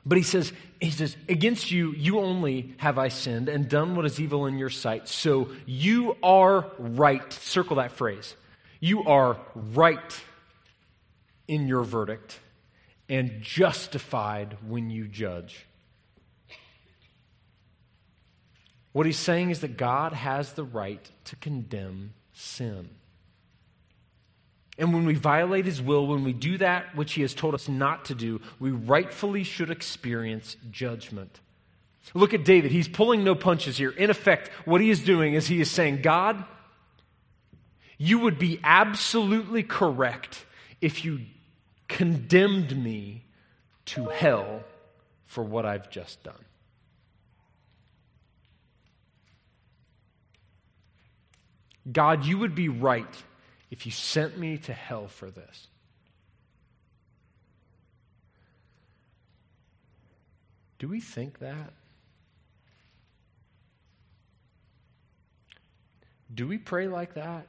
[0.05, 4.05] But he says, he says, against you, you only have I sinned and done what
[4.05, 5.07] is evil in your sight.
[5.07, 7.31] So you are right.
[7.31, 8.35] Circle that phrase.
[8.83, 10.21] You are right
[11.47, 12.37] in your verdict
[13.07, 15.65] and justified when you judge.
[18.91, 22.89] What he's saying is that God has the right to condemn sin.
[24.77, 27.69] And when we violate his will, when we do that which he has told us
[27.69, 31.39] not to do, we rightfully should experience judgment.
[32.13, 32.71] Look at David.
[32.71, 33.91] He's pulling no punches here.
[33.91, 36.43] In effect, what he is doing is he is saying, God,
[37.97, 40.45] you would be absolutely correct
[40.81, 41.21] if you
[41.87, 43.23] condemned me
[43.85, 44.63] to hell
[45.25, 46.45] for what I've just done.
[51.91, 53.23] God, you would be right
[53.69, 55.67] if you sent me to hell for this.
[60.79, 61.73] Do we think that?
[66.33, 67.47] Do we pray like that?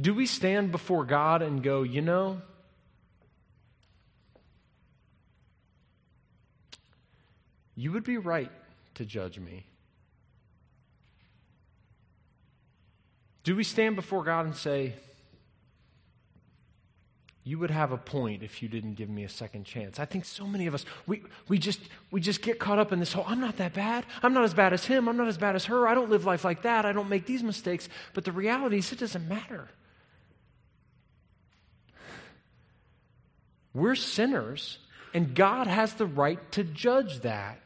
[0.00, 2.40] Do we stand before God and go, you know,
[7.76, 8.50] you would be right
[8.94, 9.66] to judge me?
[13.44, 14.94] Do we stand before God and say,
[17.44, 19.98] you would have a point if you didn't give me a second chance.
[19.98, 21.80] I think so many of us, we, we, just,
[22.12, 24.06] we just get caught up in this whole, I'm not that bad.
[24.22, 25.08] I'm not as bad as him.
[25.08, 25.88] I'm not as bad as her.
[25.88, 26.84] I don't live life like that.
[26.84, 27.88] I don't make these mistakes.
[28.14, 29.68] But the reality is, it doesn't matter.
[33.74, 34.78] We're sinners,
[35.14, 37.60] and God has the right to judge that.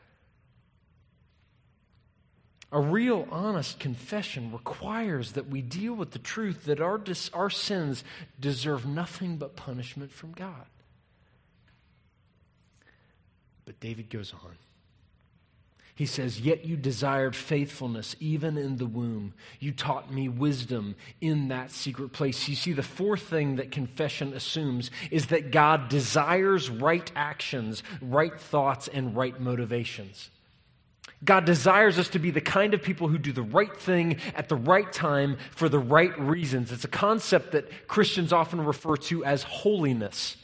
[2.72, 7.48] A real, honest confession requires that we deal with the truth that our, dis- our
[7.48, 8.04] sins
[8.38, 10.66] deserve nothing but punishment from God.
[13.64, 14.56] But David goes on.
[15.96, 19.32] He says, Yet you desired faithfulness even in the womb.
[19.58, 22.48] You taught me wisdom in that secret place.
[22.48, 28.38] You see, the fourth thing that confession assumes is that God desires right actions, right
[28.38, 30.28] thoughts, and right motivations.
[31.24, 34.50] God desires us to be the kind of people who do the right thing at
[34.50, 36.72] the right time for the right reasons.
[36.72, 40.36] It's a concept that Christians often refer to as holiness.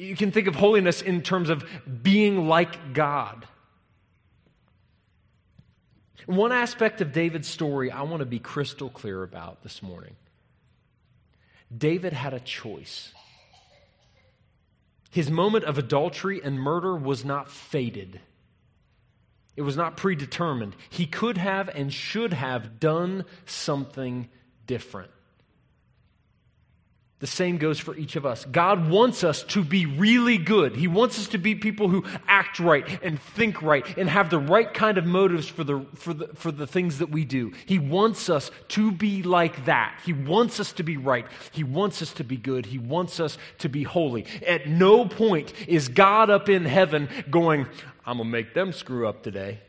[0.00, 1.62] You can think of holiness in terms of
[2.02, 3.46] being like God.
[6.24, 10.16] One aspect of David's story I want to be crystal clear about this morning.
[11.76, 13.12] David had a choice.
[15.10, 18.20] His moment of adultery and murder was not fated.
[19.54, 20.76] It was not predetermined.
[20.88, 24.30] He could have and should have done something
[24.66, 25.10] different.
[27.20, 28.46] The same goes for each of us.
[28.46, 30.74] God wants us to be really good.
[30.74, 34.38] He wants us to be people who act right and think right and have the
[34.38, 37.52] right kind of motives for the, for the, for the things that we do.
[37.66, 40.00] He wants us to be like that.
[40.02, 41.26] He wants us to be right.
[41.52, 42.64] He wants us to be good.
[42.64, 44.24] He wants us to be holy.
[44.46, 47.66] At no point is God up in heaven going,
[48.06, 49.60] I'm going to make them screw up today.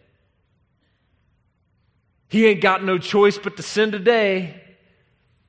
[2.29, 4.60] He ain't got no choice but to sin today.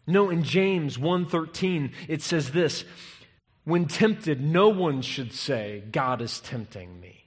[0.06, 2.84] No, in James 1:13 it says this,
[3.64, 7.24] when tempted no one should say God is tempting me.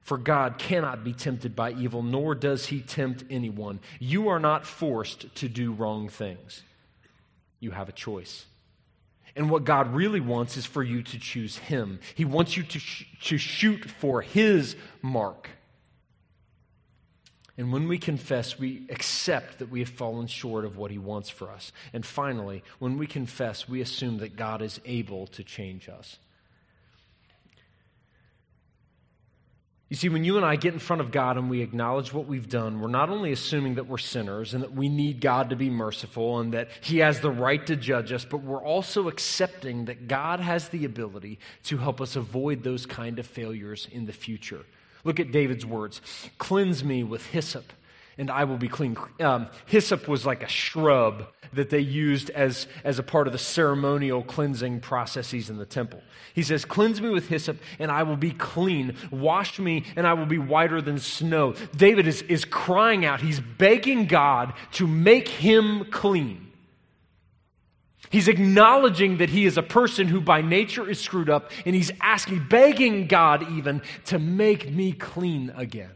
[0.00, 3.80] For God cannot be tempted by evil nor does he tempt anyone.
[3.98, 6.62] You are not forced to do wrong things.
[7.58, 8.44] You have a choice.
[9.36, 11.98] And what God really wants is for you to choose Him.
[12.14, 15.50] He wants you to, sh- to shoot for His mark.
[17.56, 21.30] And when we confess, we accept that we have fallen short of what He wants
[21.30, 21.70] for us.
[21.92, 26.18] And finally, when we confess, we assume that God is able to change us.
[29.94, 32.26] You see, when you and I get in front of God and we acknowledge what
[32.26, 35.56] we've done, we're not only assuming that we're sinners and that we need God to
[35.56, 39.84] be merciful and that He has the right to judge us, but we're also accepting
[39.84, 44.12] that God has the ability to help us avoid those kind of failures in the
[44.12, 44.64] future.
[45.04, 46.00] Look at David's words
[46.38, 47.72] Cleanse me with hyssop,
[48.18, 48.96] and I will be clean.
[49.20, 53.38] Um, hyssop was like a shrub that they used as, as a part of the
[53.38, 56.02] ceremonial cleansing processes in the temple.
[56.34, 58.96] He says, Cleanse me with hyssop, and I will be clean.
[59.10, 61.54] Wash me, and I will be whiter than snow.
[61.76, 63.20] David is, is crying out.
[63.20, 66.43] He's begging God to make him clean.
[68.10, 71.90] He's acknowledging that he is a person who by nature is screwed up, and he's
[72.00, 75.92] asking, begging God even to make me clean again.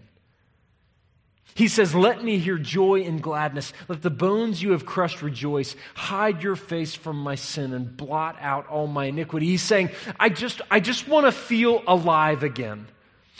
[1.58, 3.72] He says, Let me hear joy and gladness.
[3.88, 5.74] Let the bones you have crushed rejoice.
[5.96, 9.46] Hide your face from my sin and blot out all my iniquity.
[9.46, 9.90] He's saying,
[10.20, 12.86] I just, I just want to feel alive again.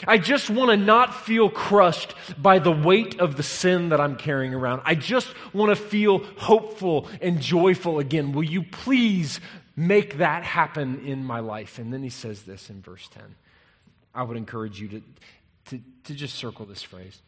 [0.07, 4.15] I just want to not feel crushed by the weight of the sin that I'm
[4.15, 4.81] carrying around.
[4.85, 8.31] I just want to feel hopeful and joyful again.
[8.31, 9.39] Will you please
[9.75, 11.79] make that happen in my life?
[11.79, 13.23] And then he says this in verse 10.
[14.13, 15.01] I would encourage you to,
[15.65, 17.21] to, to just circle this phrase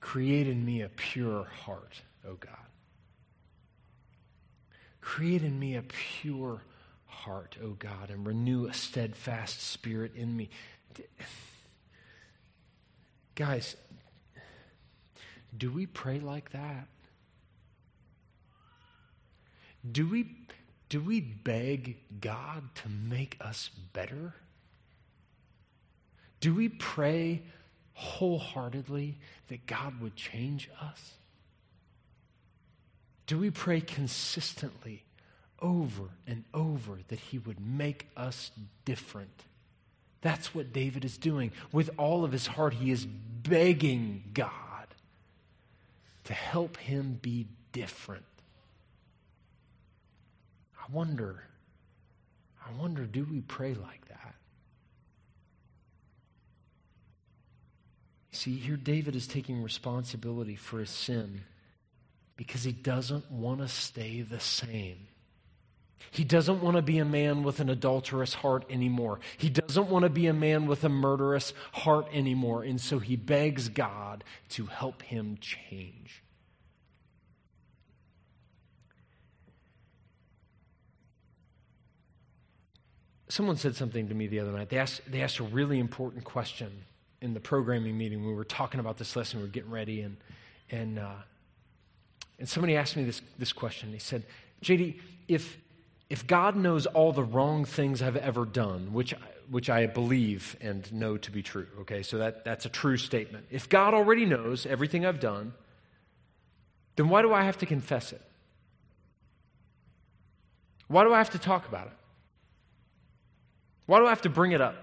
[0.00, 2.52] Create in me a pure heart, O God.
[5.00, 6.62] Create in me a pure
[7.06, 10.48] heart, O God, and renew a steadfast spirit in me.
[13.36, 13.76] Guys,
[15.56, 16.88] do we pray like that?
[19.92, 20.34] Do we,
[20.88, 24.34] do we beg God to make us better?
[26.40, 27.42] Do we pray
[27.92, 29.18] wholeheartedly
[29.48, 31.12] that God would change us?
[33.26, 35.04] Do we pray consistently
[35.60, 38.50] over and over that He would make us
[38.86, 39.42] different?
[40.26, 41.52] That's what David is doing.
[41.70, 44.50] With all of his heart, he is begging God
[46.24, 48.24] to help him be different.
[50.76, 51.44] I wonder,
[52.60, 54.34] I wonder, do we pray like that?
[58.32, 61.42] See, here David is taking responsibility for his sin
[62.36, 65.06] because he doesn't want to stay the same.
[66.10, 69.20] He doesn't want to be a man with an adulterous heart anymore.
[69.36, 72.62] He doesn't want to be a man with a murderous heart anymore.
[72.62, 76.22] And so he begs God to help him change.
[83.28, 84.68] Someone said something to me the other night.
[84.68, 86.70] They asked, they asked a really important question
[87.20, 88.24] in the programming meeting.
[88.24, 90.16] We were talking about this lesson, we were getting ready, and,
[90.70, 91.14] and, uh,
[92.38, 93.92] and somebody asked me this, this question.
[93.92, 94.24] He said,
[94.62, 95.56] JD, if,
[96.08, 99.14] if God knows all the wrong things I've ever done, which,
[99.50, 103.46] which I believe and know to be true, okay, so that, that's a true statement.
[103.50, 105.52] If God already knows everything I've done,
[106.94, 108.22] then why do I have to confess it?
[110.88, 111.92] Why do I have to talk about it?
[113.86, 114.76] Why do I have to bring it up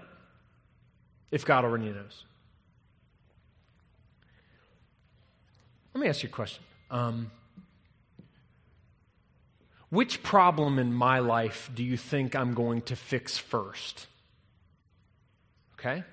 [1.30, 2.24] if God already knows?
[5.94, 6.62] Let me ask you a question.
[6.90, 7.30] Um,
[9.94, 14.06] which problem in my life do you think I'm going to fix first?
[15.78, 16.04] Okay?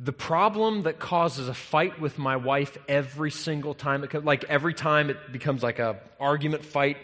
[0.00, 4.74] The problem that causes a fight with my wife every single time, it, like every
[4.74, 6.98] time it becomes like a argument fight,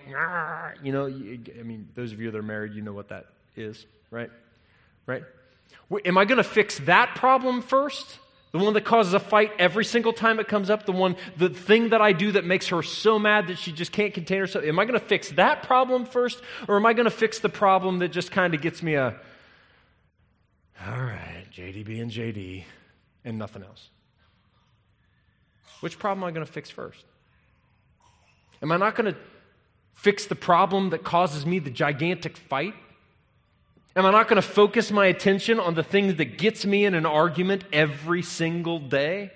[0.83, 3.27] you know, I mean, those of you that are married, you know what that
[3.57, 4.31] is, right?
[5.07, 5.23] Right?
[6.05, 8.19] Am I going to fix that problem first?
[8.55, 11.49] The one that causes a fight every single time it comes up, the one, the
[11.49, 14.65] thing that I do that makes her so mad that she just can't contain herself.
[14.65, 17.49] Am I going to fix that problem first, or am I going to fix the
[17.49, 19.17] problem that just kind of gets me a,
[20.87, 22.63] all right, JDB and JD,
[23.25, 23.89] and nothing else?
[25.81, 27.05] Which problem am I going to fix first?
[28.63, 29.19] Am I not going to
[29.95, 32.75] fix the problem that causes me the gigantic fight?
[33.97, 36.95] Am I not going to focus my attention on the thing that gets me in
[36.95, 39.33] an argument every single day?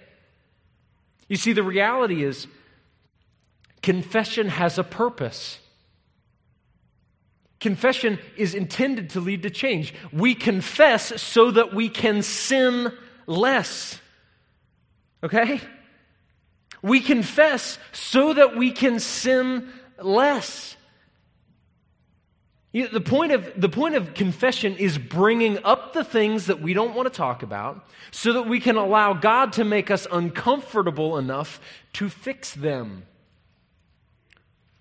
[1.29, 2.49] You see, the reality is
[3.83, 5.61] confession has a purpose.
[7.61, 9.95] Confession is intended to lead to change.
[10.13, 12.93] We confess so that we can sin
[13.27, 14.01] less.
[15.23, 15.61] Okay?
[16.83, 20.77] We confess so that we can sin less.
[22.73, 26.75] You the, point of, the point of confession is bringing up the things that we
[26.75, 31.17] don't want to talk about so that we can allow God to make us uncomfortable
[31.17, 31.61] enough
[31.95, 33.05] to fix them.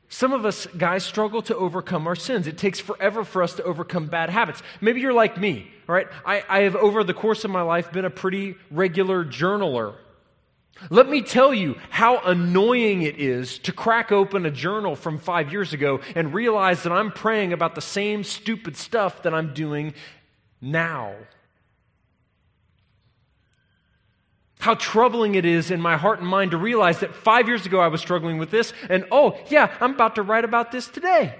[0.10, 2.48] Some of us guys struggle to overcome our sins.
[2.48, 4.62] It takes forever for us to overcome bad habits.
[4.80, 6.08] Maybe you're like me, right?
[6.26, 9.96] I, I have, over the course of my life, been a pretty regular journaler.
[10.90, 15.52] Let me tell you how annoying it is to crack open a journal from five
[15.52, 19.94] years ago and realize that I'm praying about the same stupid stuff that I'm doing
[20.62, 21.14] now.
[24.60, 27.80] How troubling it is in my heart and mind to realize that five years ago
[27.80, 31.36] I was struggling with this, and oh, yeah, I'm about to write about this today.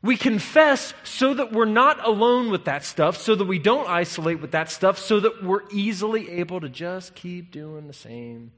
[0.00, 4.40] We confess so that we're not alone with that stuff, so that we don't isolate
[4.40, 8.52] with that stuff, so that we're easily able to just keep doing the same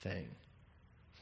[0.00, 0.28] thing.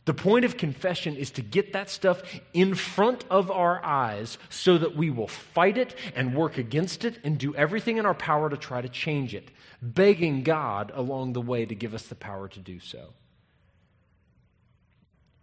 [0.07, 4.77] The point of confession is to get that stuff in front of our eyes so
[4.79, 8.51] that we will fight it and work against it and do everything in our power
[8.51, 9.51] to try to change it,
[9.81, 13.11] begging God along the way to give us the power to do so.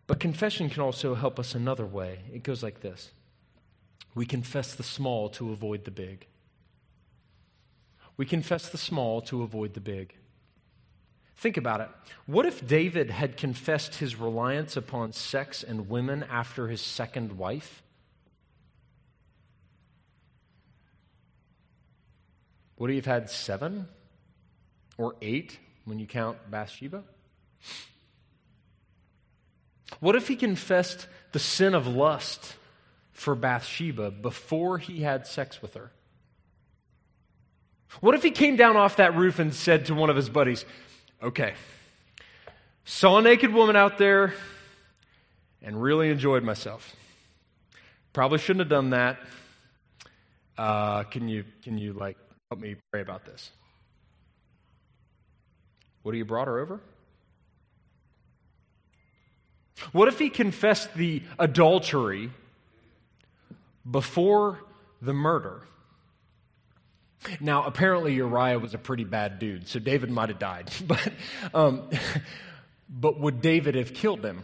[0.06, 2.20] But confession can also help us another way.
[2.34, 3.12] It goes like this
[4.18, 6.26] we confess the small to avoid the big.
[8.18, 10.16] We confess the small to avoid the big.
[11.36, 11.90] Think about it.
[12.26, 17.84] What if David had confessed his reliance upon sex and women after his second wife?
[22.80, 23.88] Would he have had seven
[24.98, 27.04] or eight when you count Bathsheba?
[30.00, 32.56] What if he confessed the sin of lust
[33.18, 35.92] for Bathsheba before he had sex with her?
[38.00, 40.66] What if he came down off that roof and said to one of his buddies,
[41.22, 41.56] Okay,
[42.86, 44.36] saw a naked woman out there
[45.64, 46.96] and really enjoyed myself.
[48.14, 49.18] Probably shouldn't have done that.
[50.56, 52.18] Uh, can you can you like
[52.52, 53.50] help me pray about this?
[56.04, 56.80] What do you brought her over?
[59.92, 62.30] What if he confessed the adultery
[63.90, 64.60] before
[65.02, 65.64] the murder.
[67.40, 70.72] Now, apparently Uriah was a pretty bad dude, so David might have died.
[70.88, 71.14] But,
[71.54, 71.90] um,
[72.90, 74.44] but would David have killed him?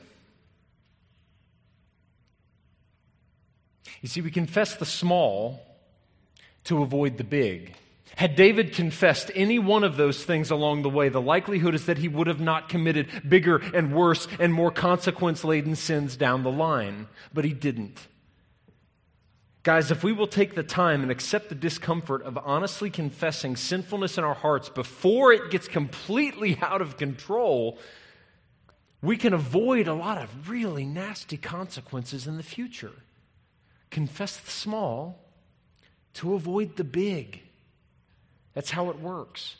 [4.01, 5.61] You see, we confess the small
[6.65, 7.75] to avoid the big.
[8.15, 11.97] Had David confessed any one of those things along the way, the likelihood is that
[11.97, 16.51] he would have not committed bigger and worse and more consequence laden sins down the
[16.51, 17.07] line.
[17.33, 18.07] But he didn't.
[19.63, 24.17] Guys, if we will take the time and accept the discomfort of honestly confessing sinfulness
[24.17, 27.79] in our hearts before it gets completely out of control,
[29.01, 32.91] we can avoid a lot of really nasty consequences in the future.
[33.89, 35.17] Confess the small
[36.15, 37.41] to avoid the big.
[38.53, 39.55] That's how it works.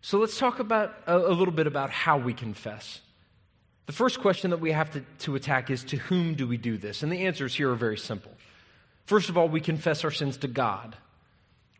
[0.00, 3.00] So let's talk about a, a little bit about how we confess.
[3.86, 6.78] The first question that we have to, to attack is to whom do we do
[6.78, 7.02] this?
[7.02, 8.32] And the answers here are very simple.
[9.06, 10.96] First of all, we confess our sins to God.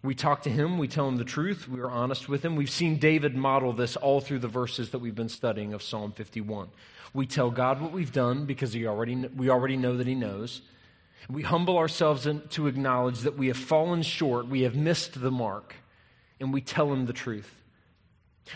[0.03, 2.57] We talk to Him, we tell Him the truth, we are honest with Him.
[2.57, 6.11] We've seen David model this all through the verses that we've been studying of Psalm
[6.11, 6.71] 51.
[7.15, 10.63] We tell God what we've done because he already, we already know that He knows.
[11.31, 15.77] We humble ourselves to acknowledge that we have fallen short, we have missed the mark,
[16.41, 17.62] and we tell Him the truth.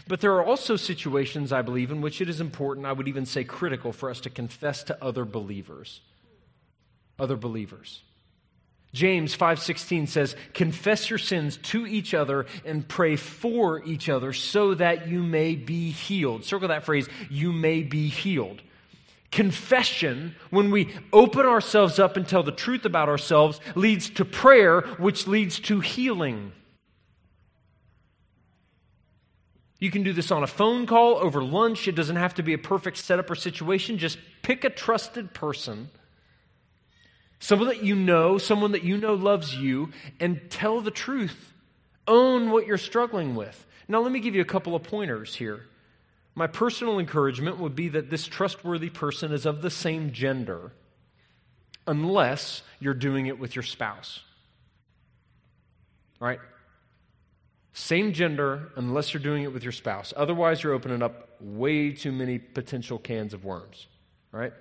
[0.09, 3.27] But there are also situations, I believe, in which it is important, I would even
[3.27, 6.01] say critical, for us to confess to other believers.
[7.19, 8.03] Other believers.
[8.93, 14.75] James 5:16 says, "Confess your sins to each other and pray for each other so
[14.75, 18.63] that you may be healed." Circle that phrase, you may be healed.
[19.31, 24.81] Confession, when we open ourselves up and tell the truth about ourselves, leads to prayer,
[24.99, 26.53] which leads to healing.
[29.79, 31.87] You can do this on a phone call, over lunch.
[31.87, 33.99] It doesn't have to be a perfect setup or situation.
[33.99, 35.91] Just pick a trusted person,
[37.41, 41.53] someone that you know, someone that you know loves you, and tell the truth.
[42.09, 43.67] Own what you're struggling with.
[43.89, 45.67] Now, let me give you a couple of pointers here.
[46.35, 50.73] My personal encouragement would be that this trustworthy person is of the same gender,
[51.87, 54.21] unless you're doing it with your spouse.
[56.21, 56.39] Right?
[57.79, 60.15] Same gender, unless you're doing it with your spouse.
[60.17, 63.87] Otherwise, you're opening up way too many potential cans of worms.
[64.33, 64.55] Right?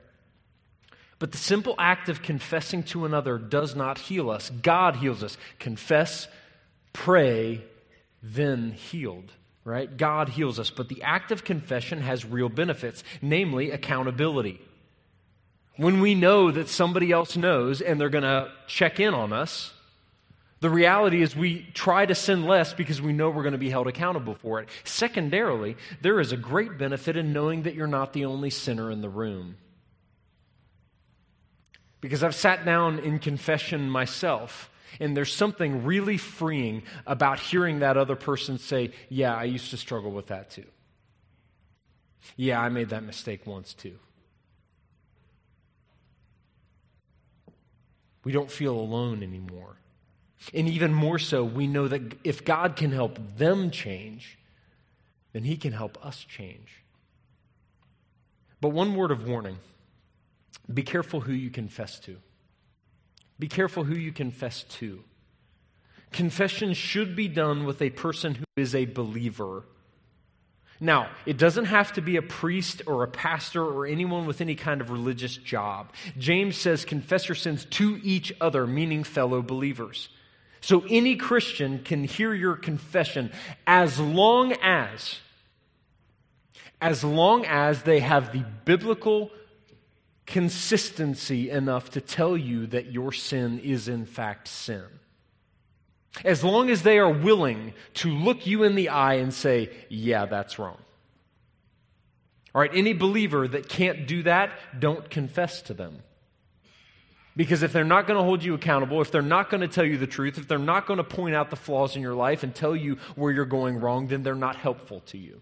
[1.17, 4.49] But the simple act of confessing to another does not heal us.
[4.49, 5.37] God heals us.
[5.59, 6.27] Confess,
[6.91, 7.63] pray,
[8.21, 9.31] then healed.
[9.63, 9.95] Right?
[9.95, 10.69] God heals us.
[10.69, 14.59] But the act of confession has real benefits, namely accountability.
[15.77, 19.73] when we know that somebody else knows and they're going to check in on us,
[20.61, 23.69] the reality is we try to sin less because we know we're going to be
[23.69, 24.69] held accountable for it.
[24.83, 29.01] Secondarily, there is a great benefit in knowing that you're not the only sinner in
[29.01, 29.57] the room.
[31.99, 37.97] Because I've sat down in confession myself, and there's something really freeing about hearing that
[37.97, 40.65] other person say, Yeah, I used to struggle with that too.
[42.37, 43.99] Yeah, I made that mistake once too.
[48.23, 49.75] We don't feel alone anymore.
[50.53, 54.37] And even more so, we know that if God can help them change,
[55.33, 56.83] then He can help us change.
[58.61, 59.57] But one word of warning
[60.73, 62.17] be careful who you confess to.
[63.37, 65.03] Be careful who you confess to.
[66.11, 69.63] Confession should be done with a person who is a believer
[70.79, 74.55] now, it doesn't have to be a priest or a pastor or anyone with any
[74.55, 75.93] kind of religious job.
[76.17, 80.09] James says, confess your sins to each other, meaning fellow believers.
[80.65, 83.31] So any Christian can hear your confession
[83.67, 85.19] as long as,
[86.81, 89.29] as long as they have the biblical
[90.25, 94.85] consistency enough to tell you that your sin is in fact sin.
[96.23, 100.25] As long as they are willing to look you in the eye and say, yeah,
[100.25, 100.79] that's wrong.
[102.55, 104.49] All right, any believer that can't do that,
[104.79, 106.01] don't confess to them.
[107.35, 109.83] Because if they're not going to hold you accountable, if they're not going to tell
[109.83, 112.43] you the truth, if they're not going to point out the flaws in your life
[112.43, 115.41] and tell you where you're going wrong, then they're not helpful to you.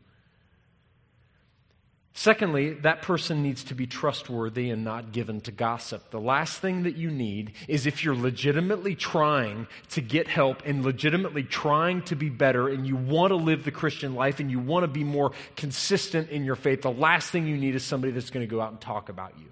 [2.15, 6.11] Secondly, that person needs to be trustworthy and not given to gossip.
[6.11, 10.85] The last thing that you need is if you're legitimately trying to get help and
[10.85, 14.59] legitimately trying to be better and you want to live the Christian life and you
[14.59, 18.13] want to be more consistent in your faith, the last thing you need is somebody
[18.13, 19.47] that's going to go out and talk about you.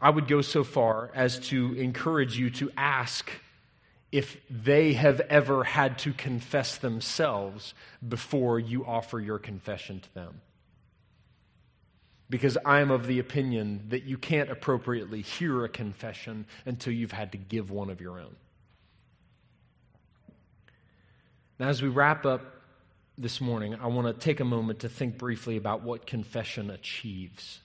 [0.00, 3.30] I would go so far as to encourage you to ask
[4.10, 7.74] if they have ever had to confess themselves
[8.06, 10.40] before you offer your confession to them
[12.30, 17.12] because I am of the opinion that you can't appropriately hear a confession until you've
[17.12, 18.36] had to give one of your own.
[21.58, 22.40] Now, as we wrap up
[23.18, 27.58] this morning, I want to take a moment to think briefly about what confession achieves.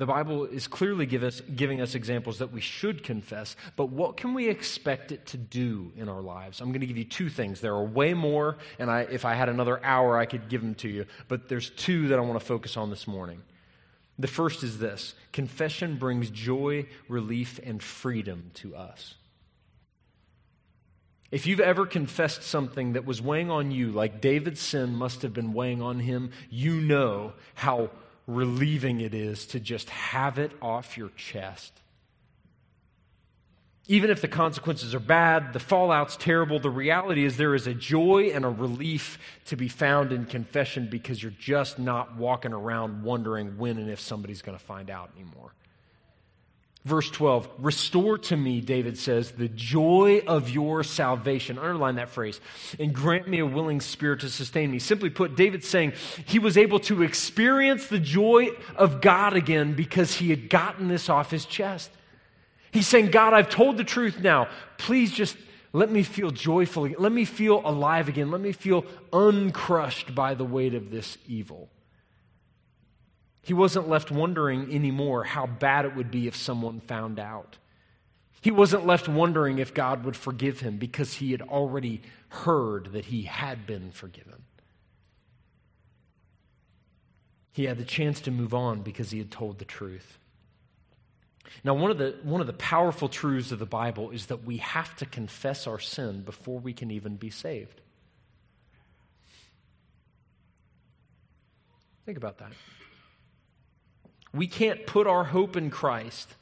[0.00, 4.16] The Bible is clearly give us, giving us examples that we should confess, but what
[4.16, 6.62] can we expect it to do in our lives?
[6.62, 7.60] I'm going to give you two things.
[7.60, 10.74] There are way more, and I, if I had another hour, I could give them
[10.76, 13.42] to you, but there's two that I want to focus on this morning.
[14.18, 19.16] The first is this confession brings joy, relief, and freedom to us.
[21.30, 25.34] If you've ever confessed something that was weighing on you, like David's sin must have
[25.34, 27.90] been weighing on him, you know how
[28.34, 31.72] relieving it is to just have it off your chest.
[33.86, 37.74] Even if the consequences are bad, the fallout's terrible, the reality is there is a
[37.74, 43.02] joy and a relief to be found in confession because you're just not walking around
[43.02, 45.52] wondering when and if somebody's going to find out anymore.
[46.86, 51.58] Verse 12, restore to me, David says, the joy of your salvation.
[51.58, 52.40] Underline that phrase.
[52.78, 54.78] And grant me a willing spirit to sustain me.
[54.78, 55.92] Simply put, David's saying
[56.24, 61.10] he was able to experience the joy of God again because he had gotten this
[61.10, 61.90] off his chest.
[62.70, 64.48] He's saying, God, I've told the truth now.
[64.78, 65.36] Please just
[65.74, 66.84] let me feel joyful.
[66.86, 66.96] Again.
[66.98, 68.30] Let me feel alive again.
[68.30, 71.68] Let me feel uncrushed by the weight of this evil.
[73.42, 77.58] He wasn't left wondering anymore how bad it would be if someone found out.
[78.40, 83.06] He wasn't left wondering if God would forgive him because he had already heard that
[83.06, 84.42] he had been forgiven.
[87.52, 90.18] He had the chance to move on because he had told the truth.
[91.64, 94.58] Now, one of, the, one of the powerful truths of the Bible is that we
[94.58, 97.80] have to confess our sin before we can even be saved.
[102.06, 102.52] Think about that.
[104.32, 106.34] We can't put our hope in Christ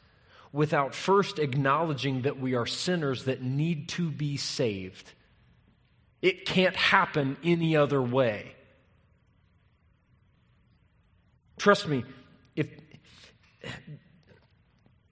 [0.52, 5.12] without first acknowledging that we are sinners that need to be saved.
[6.20, 8.54] It can't happen any other way.
[11.58, 12.04] Trust me,
[12.56, 12.68] if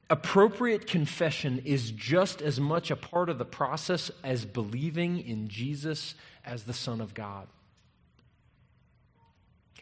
[0.09, 6.15] appropriate confession is just as much a part of the process as believing in Jesus
[6.45, 7.49] as the Son of God.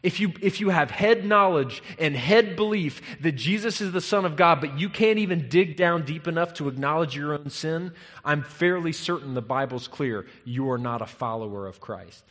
[0.04, 4.26] If you, if you have head knowledge and head belief that Jesus is the Son
[4.26, 7.90] of God, but you can't even dig down deep enough to acknowledge your own sin,
[8.22, 10.26] I'm fairly certain the Bible's clear.
[10.44, 12.22] You are not a follower of Christ.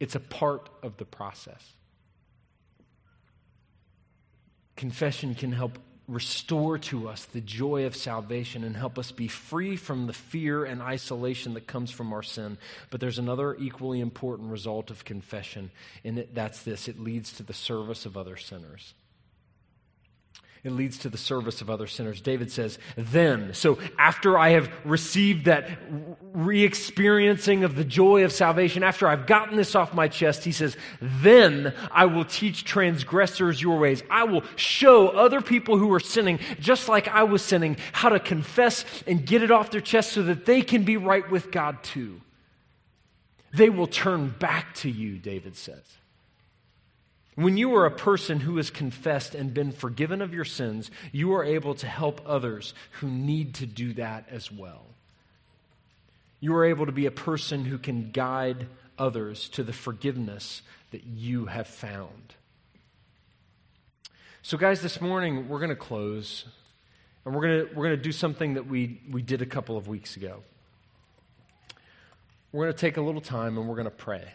[0.00, 1.74] It's a part of the process.
[4.74, 9.76] Confession can help restore to us the joy of salvation and help us be free
[9.76, 12.58] from the fear and isolation that comes from our sin.
[12.90, 15.70] But there's another equally important result of confession,
[16.04, 18.94] and that's this it leads to the service of other sinners.
[20.64, 22.20] It leads to the service of other sinners.
[22.20, 23.52] David says, then.
[23.52, 25.68] So after I have received that
[26.32, 30.52] re experiencing of the joy of salvation, after I've gotten this off my chest, he
[30.52, 34.04] says, then I will teach transgressors your ways.
[34.08, 38.20] I will show other people who are sinning, just like I was sinning, how to
[38.20, 41.82] confess and get it off their chest so that they can be right with God
[41.82, 42.20] too.
[43.52, 45.82] They will turn back to you, David says.
[47.34, 51.32] When you are a person who has confessed and been forgiven of your sins, you
[51.34, 54.84] are able to help others who need to do that as well.
[56.40, 58.66] You are able to be a person who can guide
[58.98, 60.60] others to the forgiveness
[60.90, 62.34] that you have found.
[64.42, 66.44] So, guys, this morning we're going to close
[67.24, 69.78] and we're going to, we're going to do something that we, we did a couple
[69.78, 70.42] of weeks ago.
[72.50, 74.34] We're going to take a little time and we're going to pray.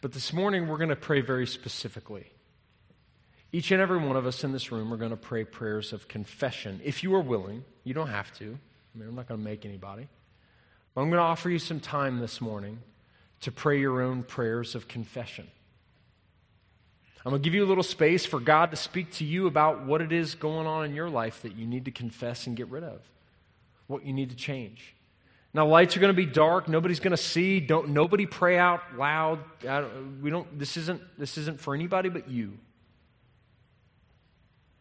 [0.00, 2.30] But this morning, we're going to pray very specifically.
[3.52, 6.08] Each and every one of us in this room are going to pray prayers of
[6.08, 6.80] confession.
[6.82, 8.44] If you are willing, you don't have to.
[8.46, 10.08] I mean, I'm not going to make anybody.
[10.94, 12.78] But I'm going to offer you some time this morning
[13.40, 15.48] to pray your own prayers of confession.
[17.24, 19.84] I'm going to give you a little space for God to speak to you about
[19.84, 22.68] what it is going on in your life that you need to confess and get
[22.68, 23.00] rid of,
[23.86, 24.94] what you need to change.
[25.52, 26.68] Now, lights are going to be dark.
[26.68, 27.58] Nobody's going to see.
[27.58, 29.40] Don't nobody pray out loud.
[29.60, 30.58] Don't, we don't.
[30.58, 31.02] This isn't.
[31.18, 32.56] This isn't for anybody but you.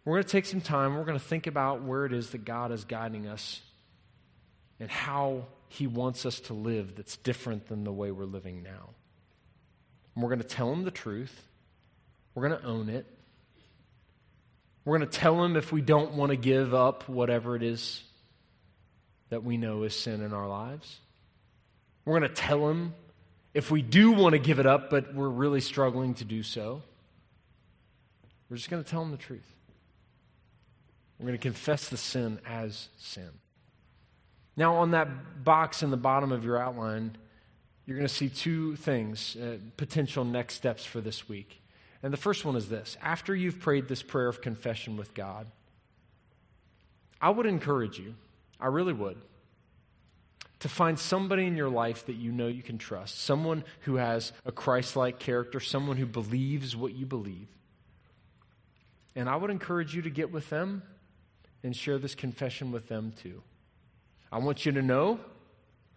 [0.06, 0.96] We're going to take some time.
[0.96, 3.62] We're going to think about where it is that God is guiding us,
[4.80, 6.96] and how He wants us to live.
[6.96, 8.90] That's different than the way we're living now.
[10.14, 11.48] And we're going to tell Him the truth.
[12.36, 13.08] We're going to own it.
[14.86, 18.04] We're going to tell Him if we don't want to give up whatever it is
[19.30, 21.00] that we know is sin in our lives.
[22.06, 22.94] We're going to tell him
[23.54, 26.82] if we do want to give it up, but we're really struggling to do so.
[28.50, 29.56] We're just going to tell him the truth.
[31.20, 33.30] We're going to confess the sin as sin.
[34.56, 37.16] Now, on that box in the bottom of your outline,
[37.86, 41.62] you're going to see two things, uh, potential next steps for this week.
[42.02, 45.48] And the first one is this after you've prayed this prayer of confession with God,
[47.22, 48.16] I would encourage you
[48.60, 49.18] I really would.
[50.62, 54.34] To find somebody in your life that you know you can trust, someone who has
[54.46, 57.48] a Christ like character, someone who believes what you believe.
[59.16, 60.84] And I would encourage you to get with them
[61.64, 63.42] and share this confession with them too.
[64.32, 65.20] I want you to know,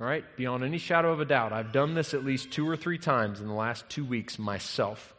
[0.00, 2.76] all right, beyond any shadow of a doubt, I've done this at least two or
[2.76, 5.14] three times in the last two weeks myself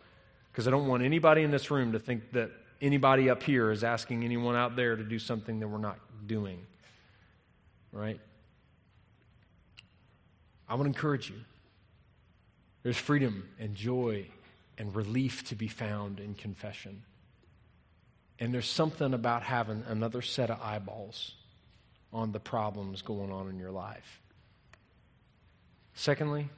[0.51, 2.49] because I don't want anybody in this room to think that
[2.81, 6.65] anybody up here is asking anyone out there to do something that we're not doing
[7.93, 8.19] right?
[10.67, 11.37] I want to encourage you.
[12.81, 14.27] There's freedom and joy
[14.77, 17.03] and relief to be found in confession.
[18.39, 21.35] And there's something about having another set of eyeballs
[22.11, 24.21] on the problems going on in your life.
[25.93, 26.49] Secondly,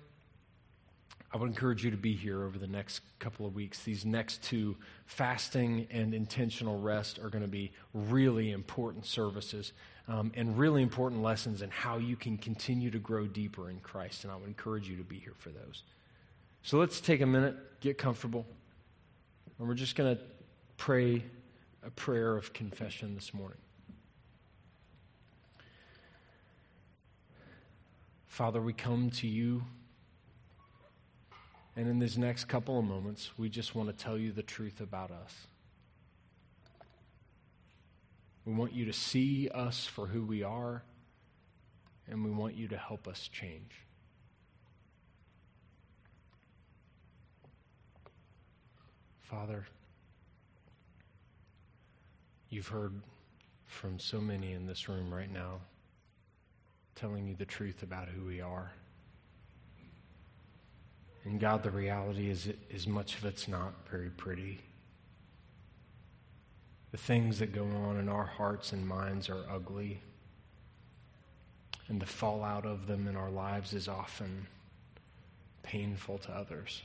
[1.33, 3.83] I would encourage you to be here over the next couple of weeks.
[3.83, 9.73] These next two, fasting and intentional rest, are going to be really important services
[10.07, 14.23] um, and really important lessons in how you can continue to grow deeper in Christ.
[14.23, 15.83] And I would encourage you to be here for those.
[16.63, 18.45] So let's take a minute, get comfortable,
[19.59, 20.21] and we're just going to
[20.77, 21.23] pray
[21.83, 23.57] a prayer of confession this morning.
[28.27, 29.63] Father, we come to you.
[31.77, 34.81] And in these next couple of moments, we just want to tell you the truth
[34.81, 35.47] about us.
[38.45, 40.83] We want you to see us for who we are,
[42.07, 43.71] and we want you to help us change.
[49.23, 49.65] Father,
[52.49, 52.93] you've heard
[53.65, 55.59] from so many in this room right now
[56.95, 58.71] telling you the truth about who we are.
[61.25, 64.61] And God, the reality is, is much of it's not very pretty.
[66.95, 69.99] The things that go on in our hearts and minds are ugly,
[71.89, 74.47] and the fallout of them in our lives is often
[75.61, 76.83] painful to others.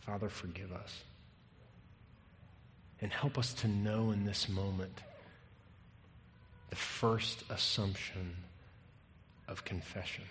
[0.00, 1.04] Father, forgive us.
[3.00, 5.00] And help us to know in this moment
[6.68, 8.36] the first assumption
[9.48, 10.24] of confession,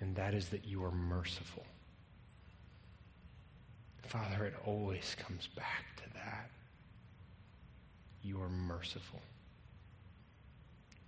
[0.00, 1.62] and that is that you are merciful.
[4.06, 6.50] Father, it always comes back to that.
[8.22, 9.20] You are merciful.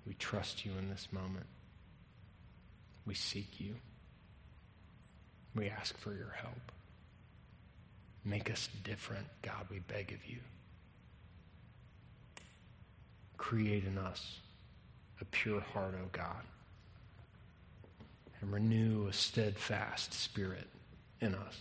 [0.06, 1.46] We trust you in this moment.
[3.06, 3.74] We seek you.
[5.54, 6.72] We ask for your help.
[8.24, 10.38] Make us different, God, we beg of you.
[13.36, 14.38] Create in us
[15.20, 16.44] a pure heart, O God,
[18.40, 20.68] and renew a steadfast spirit
[21.20, 21.60] in us.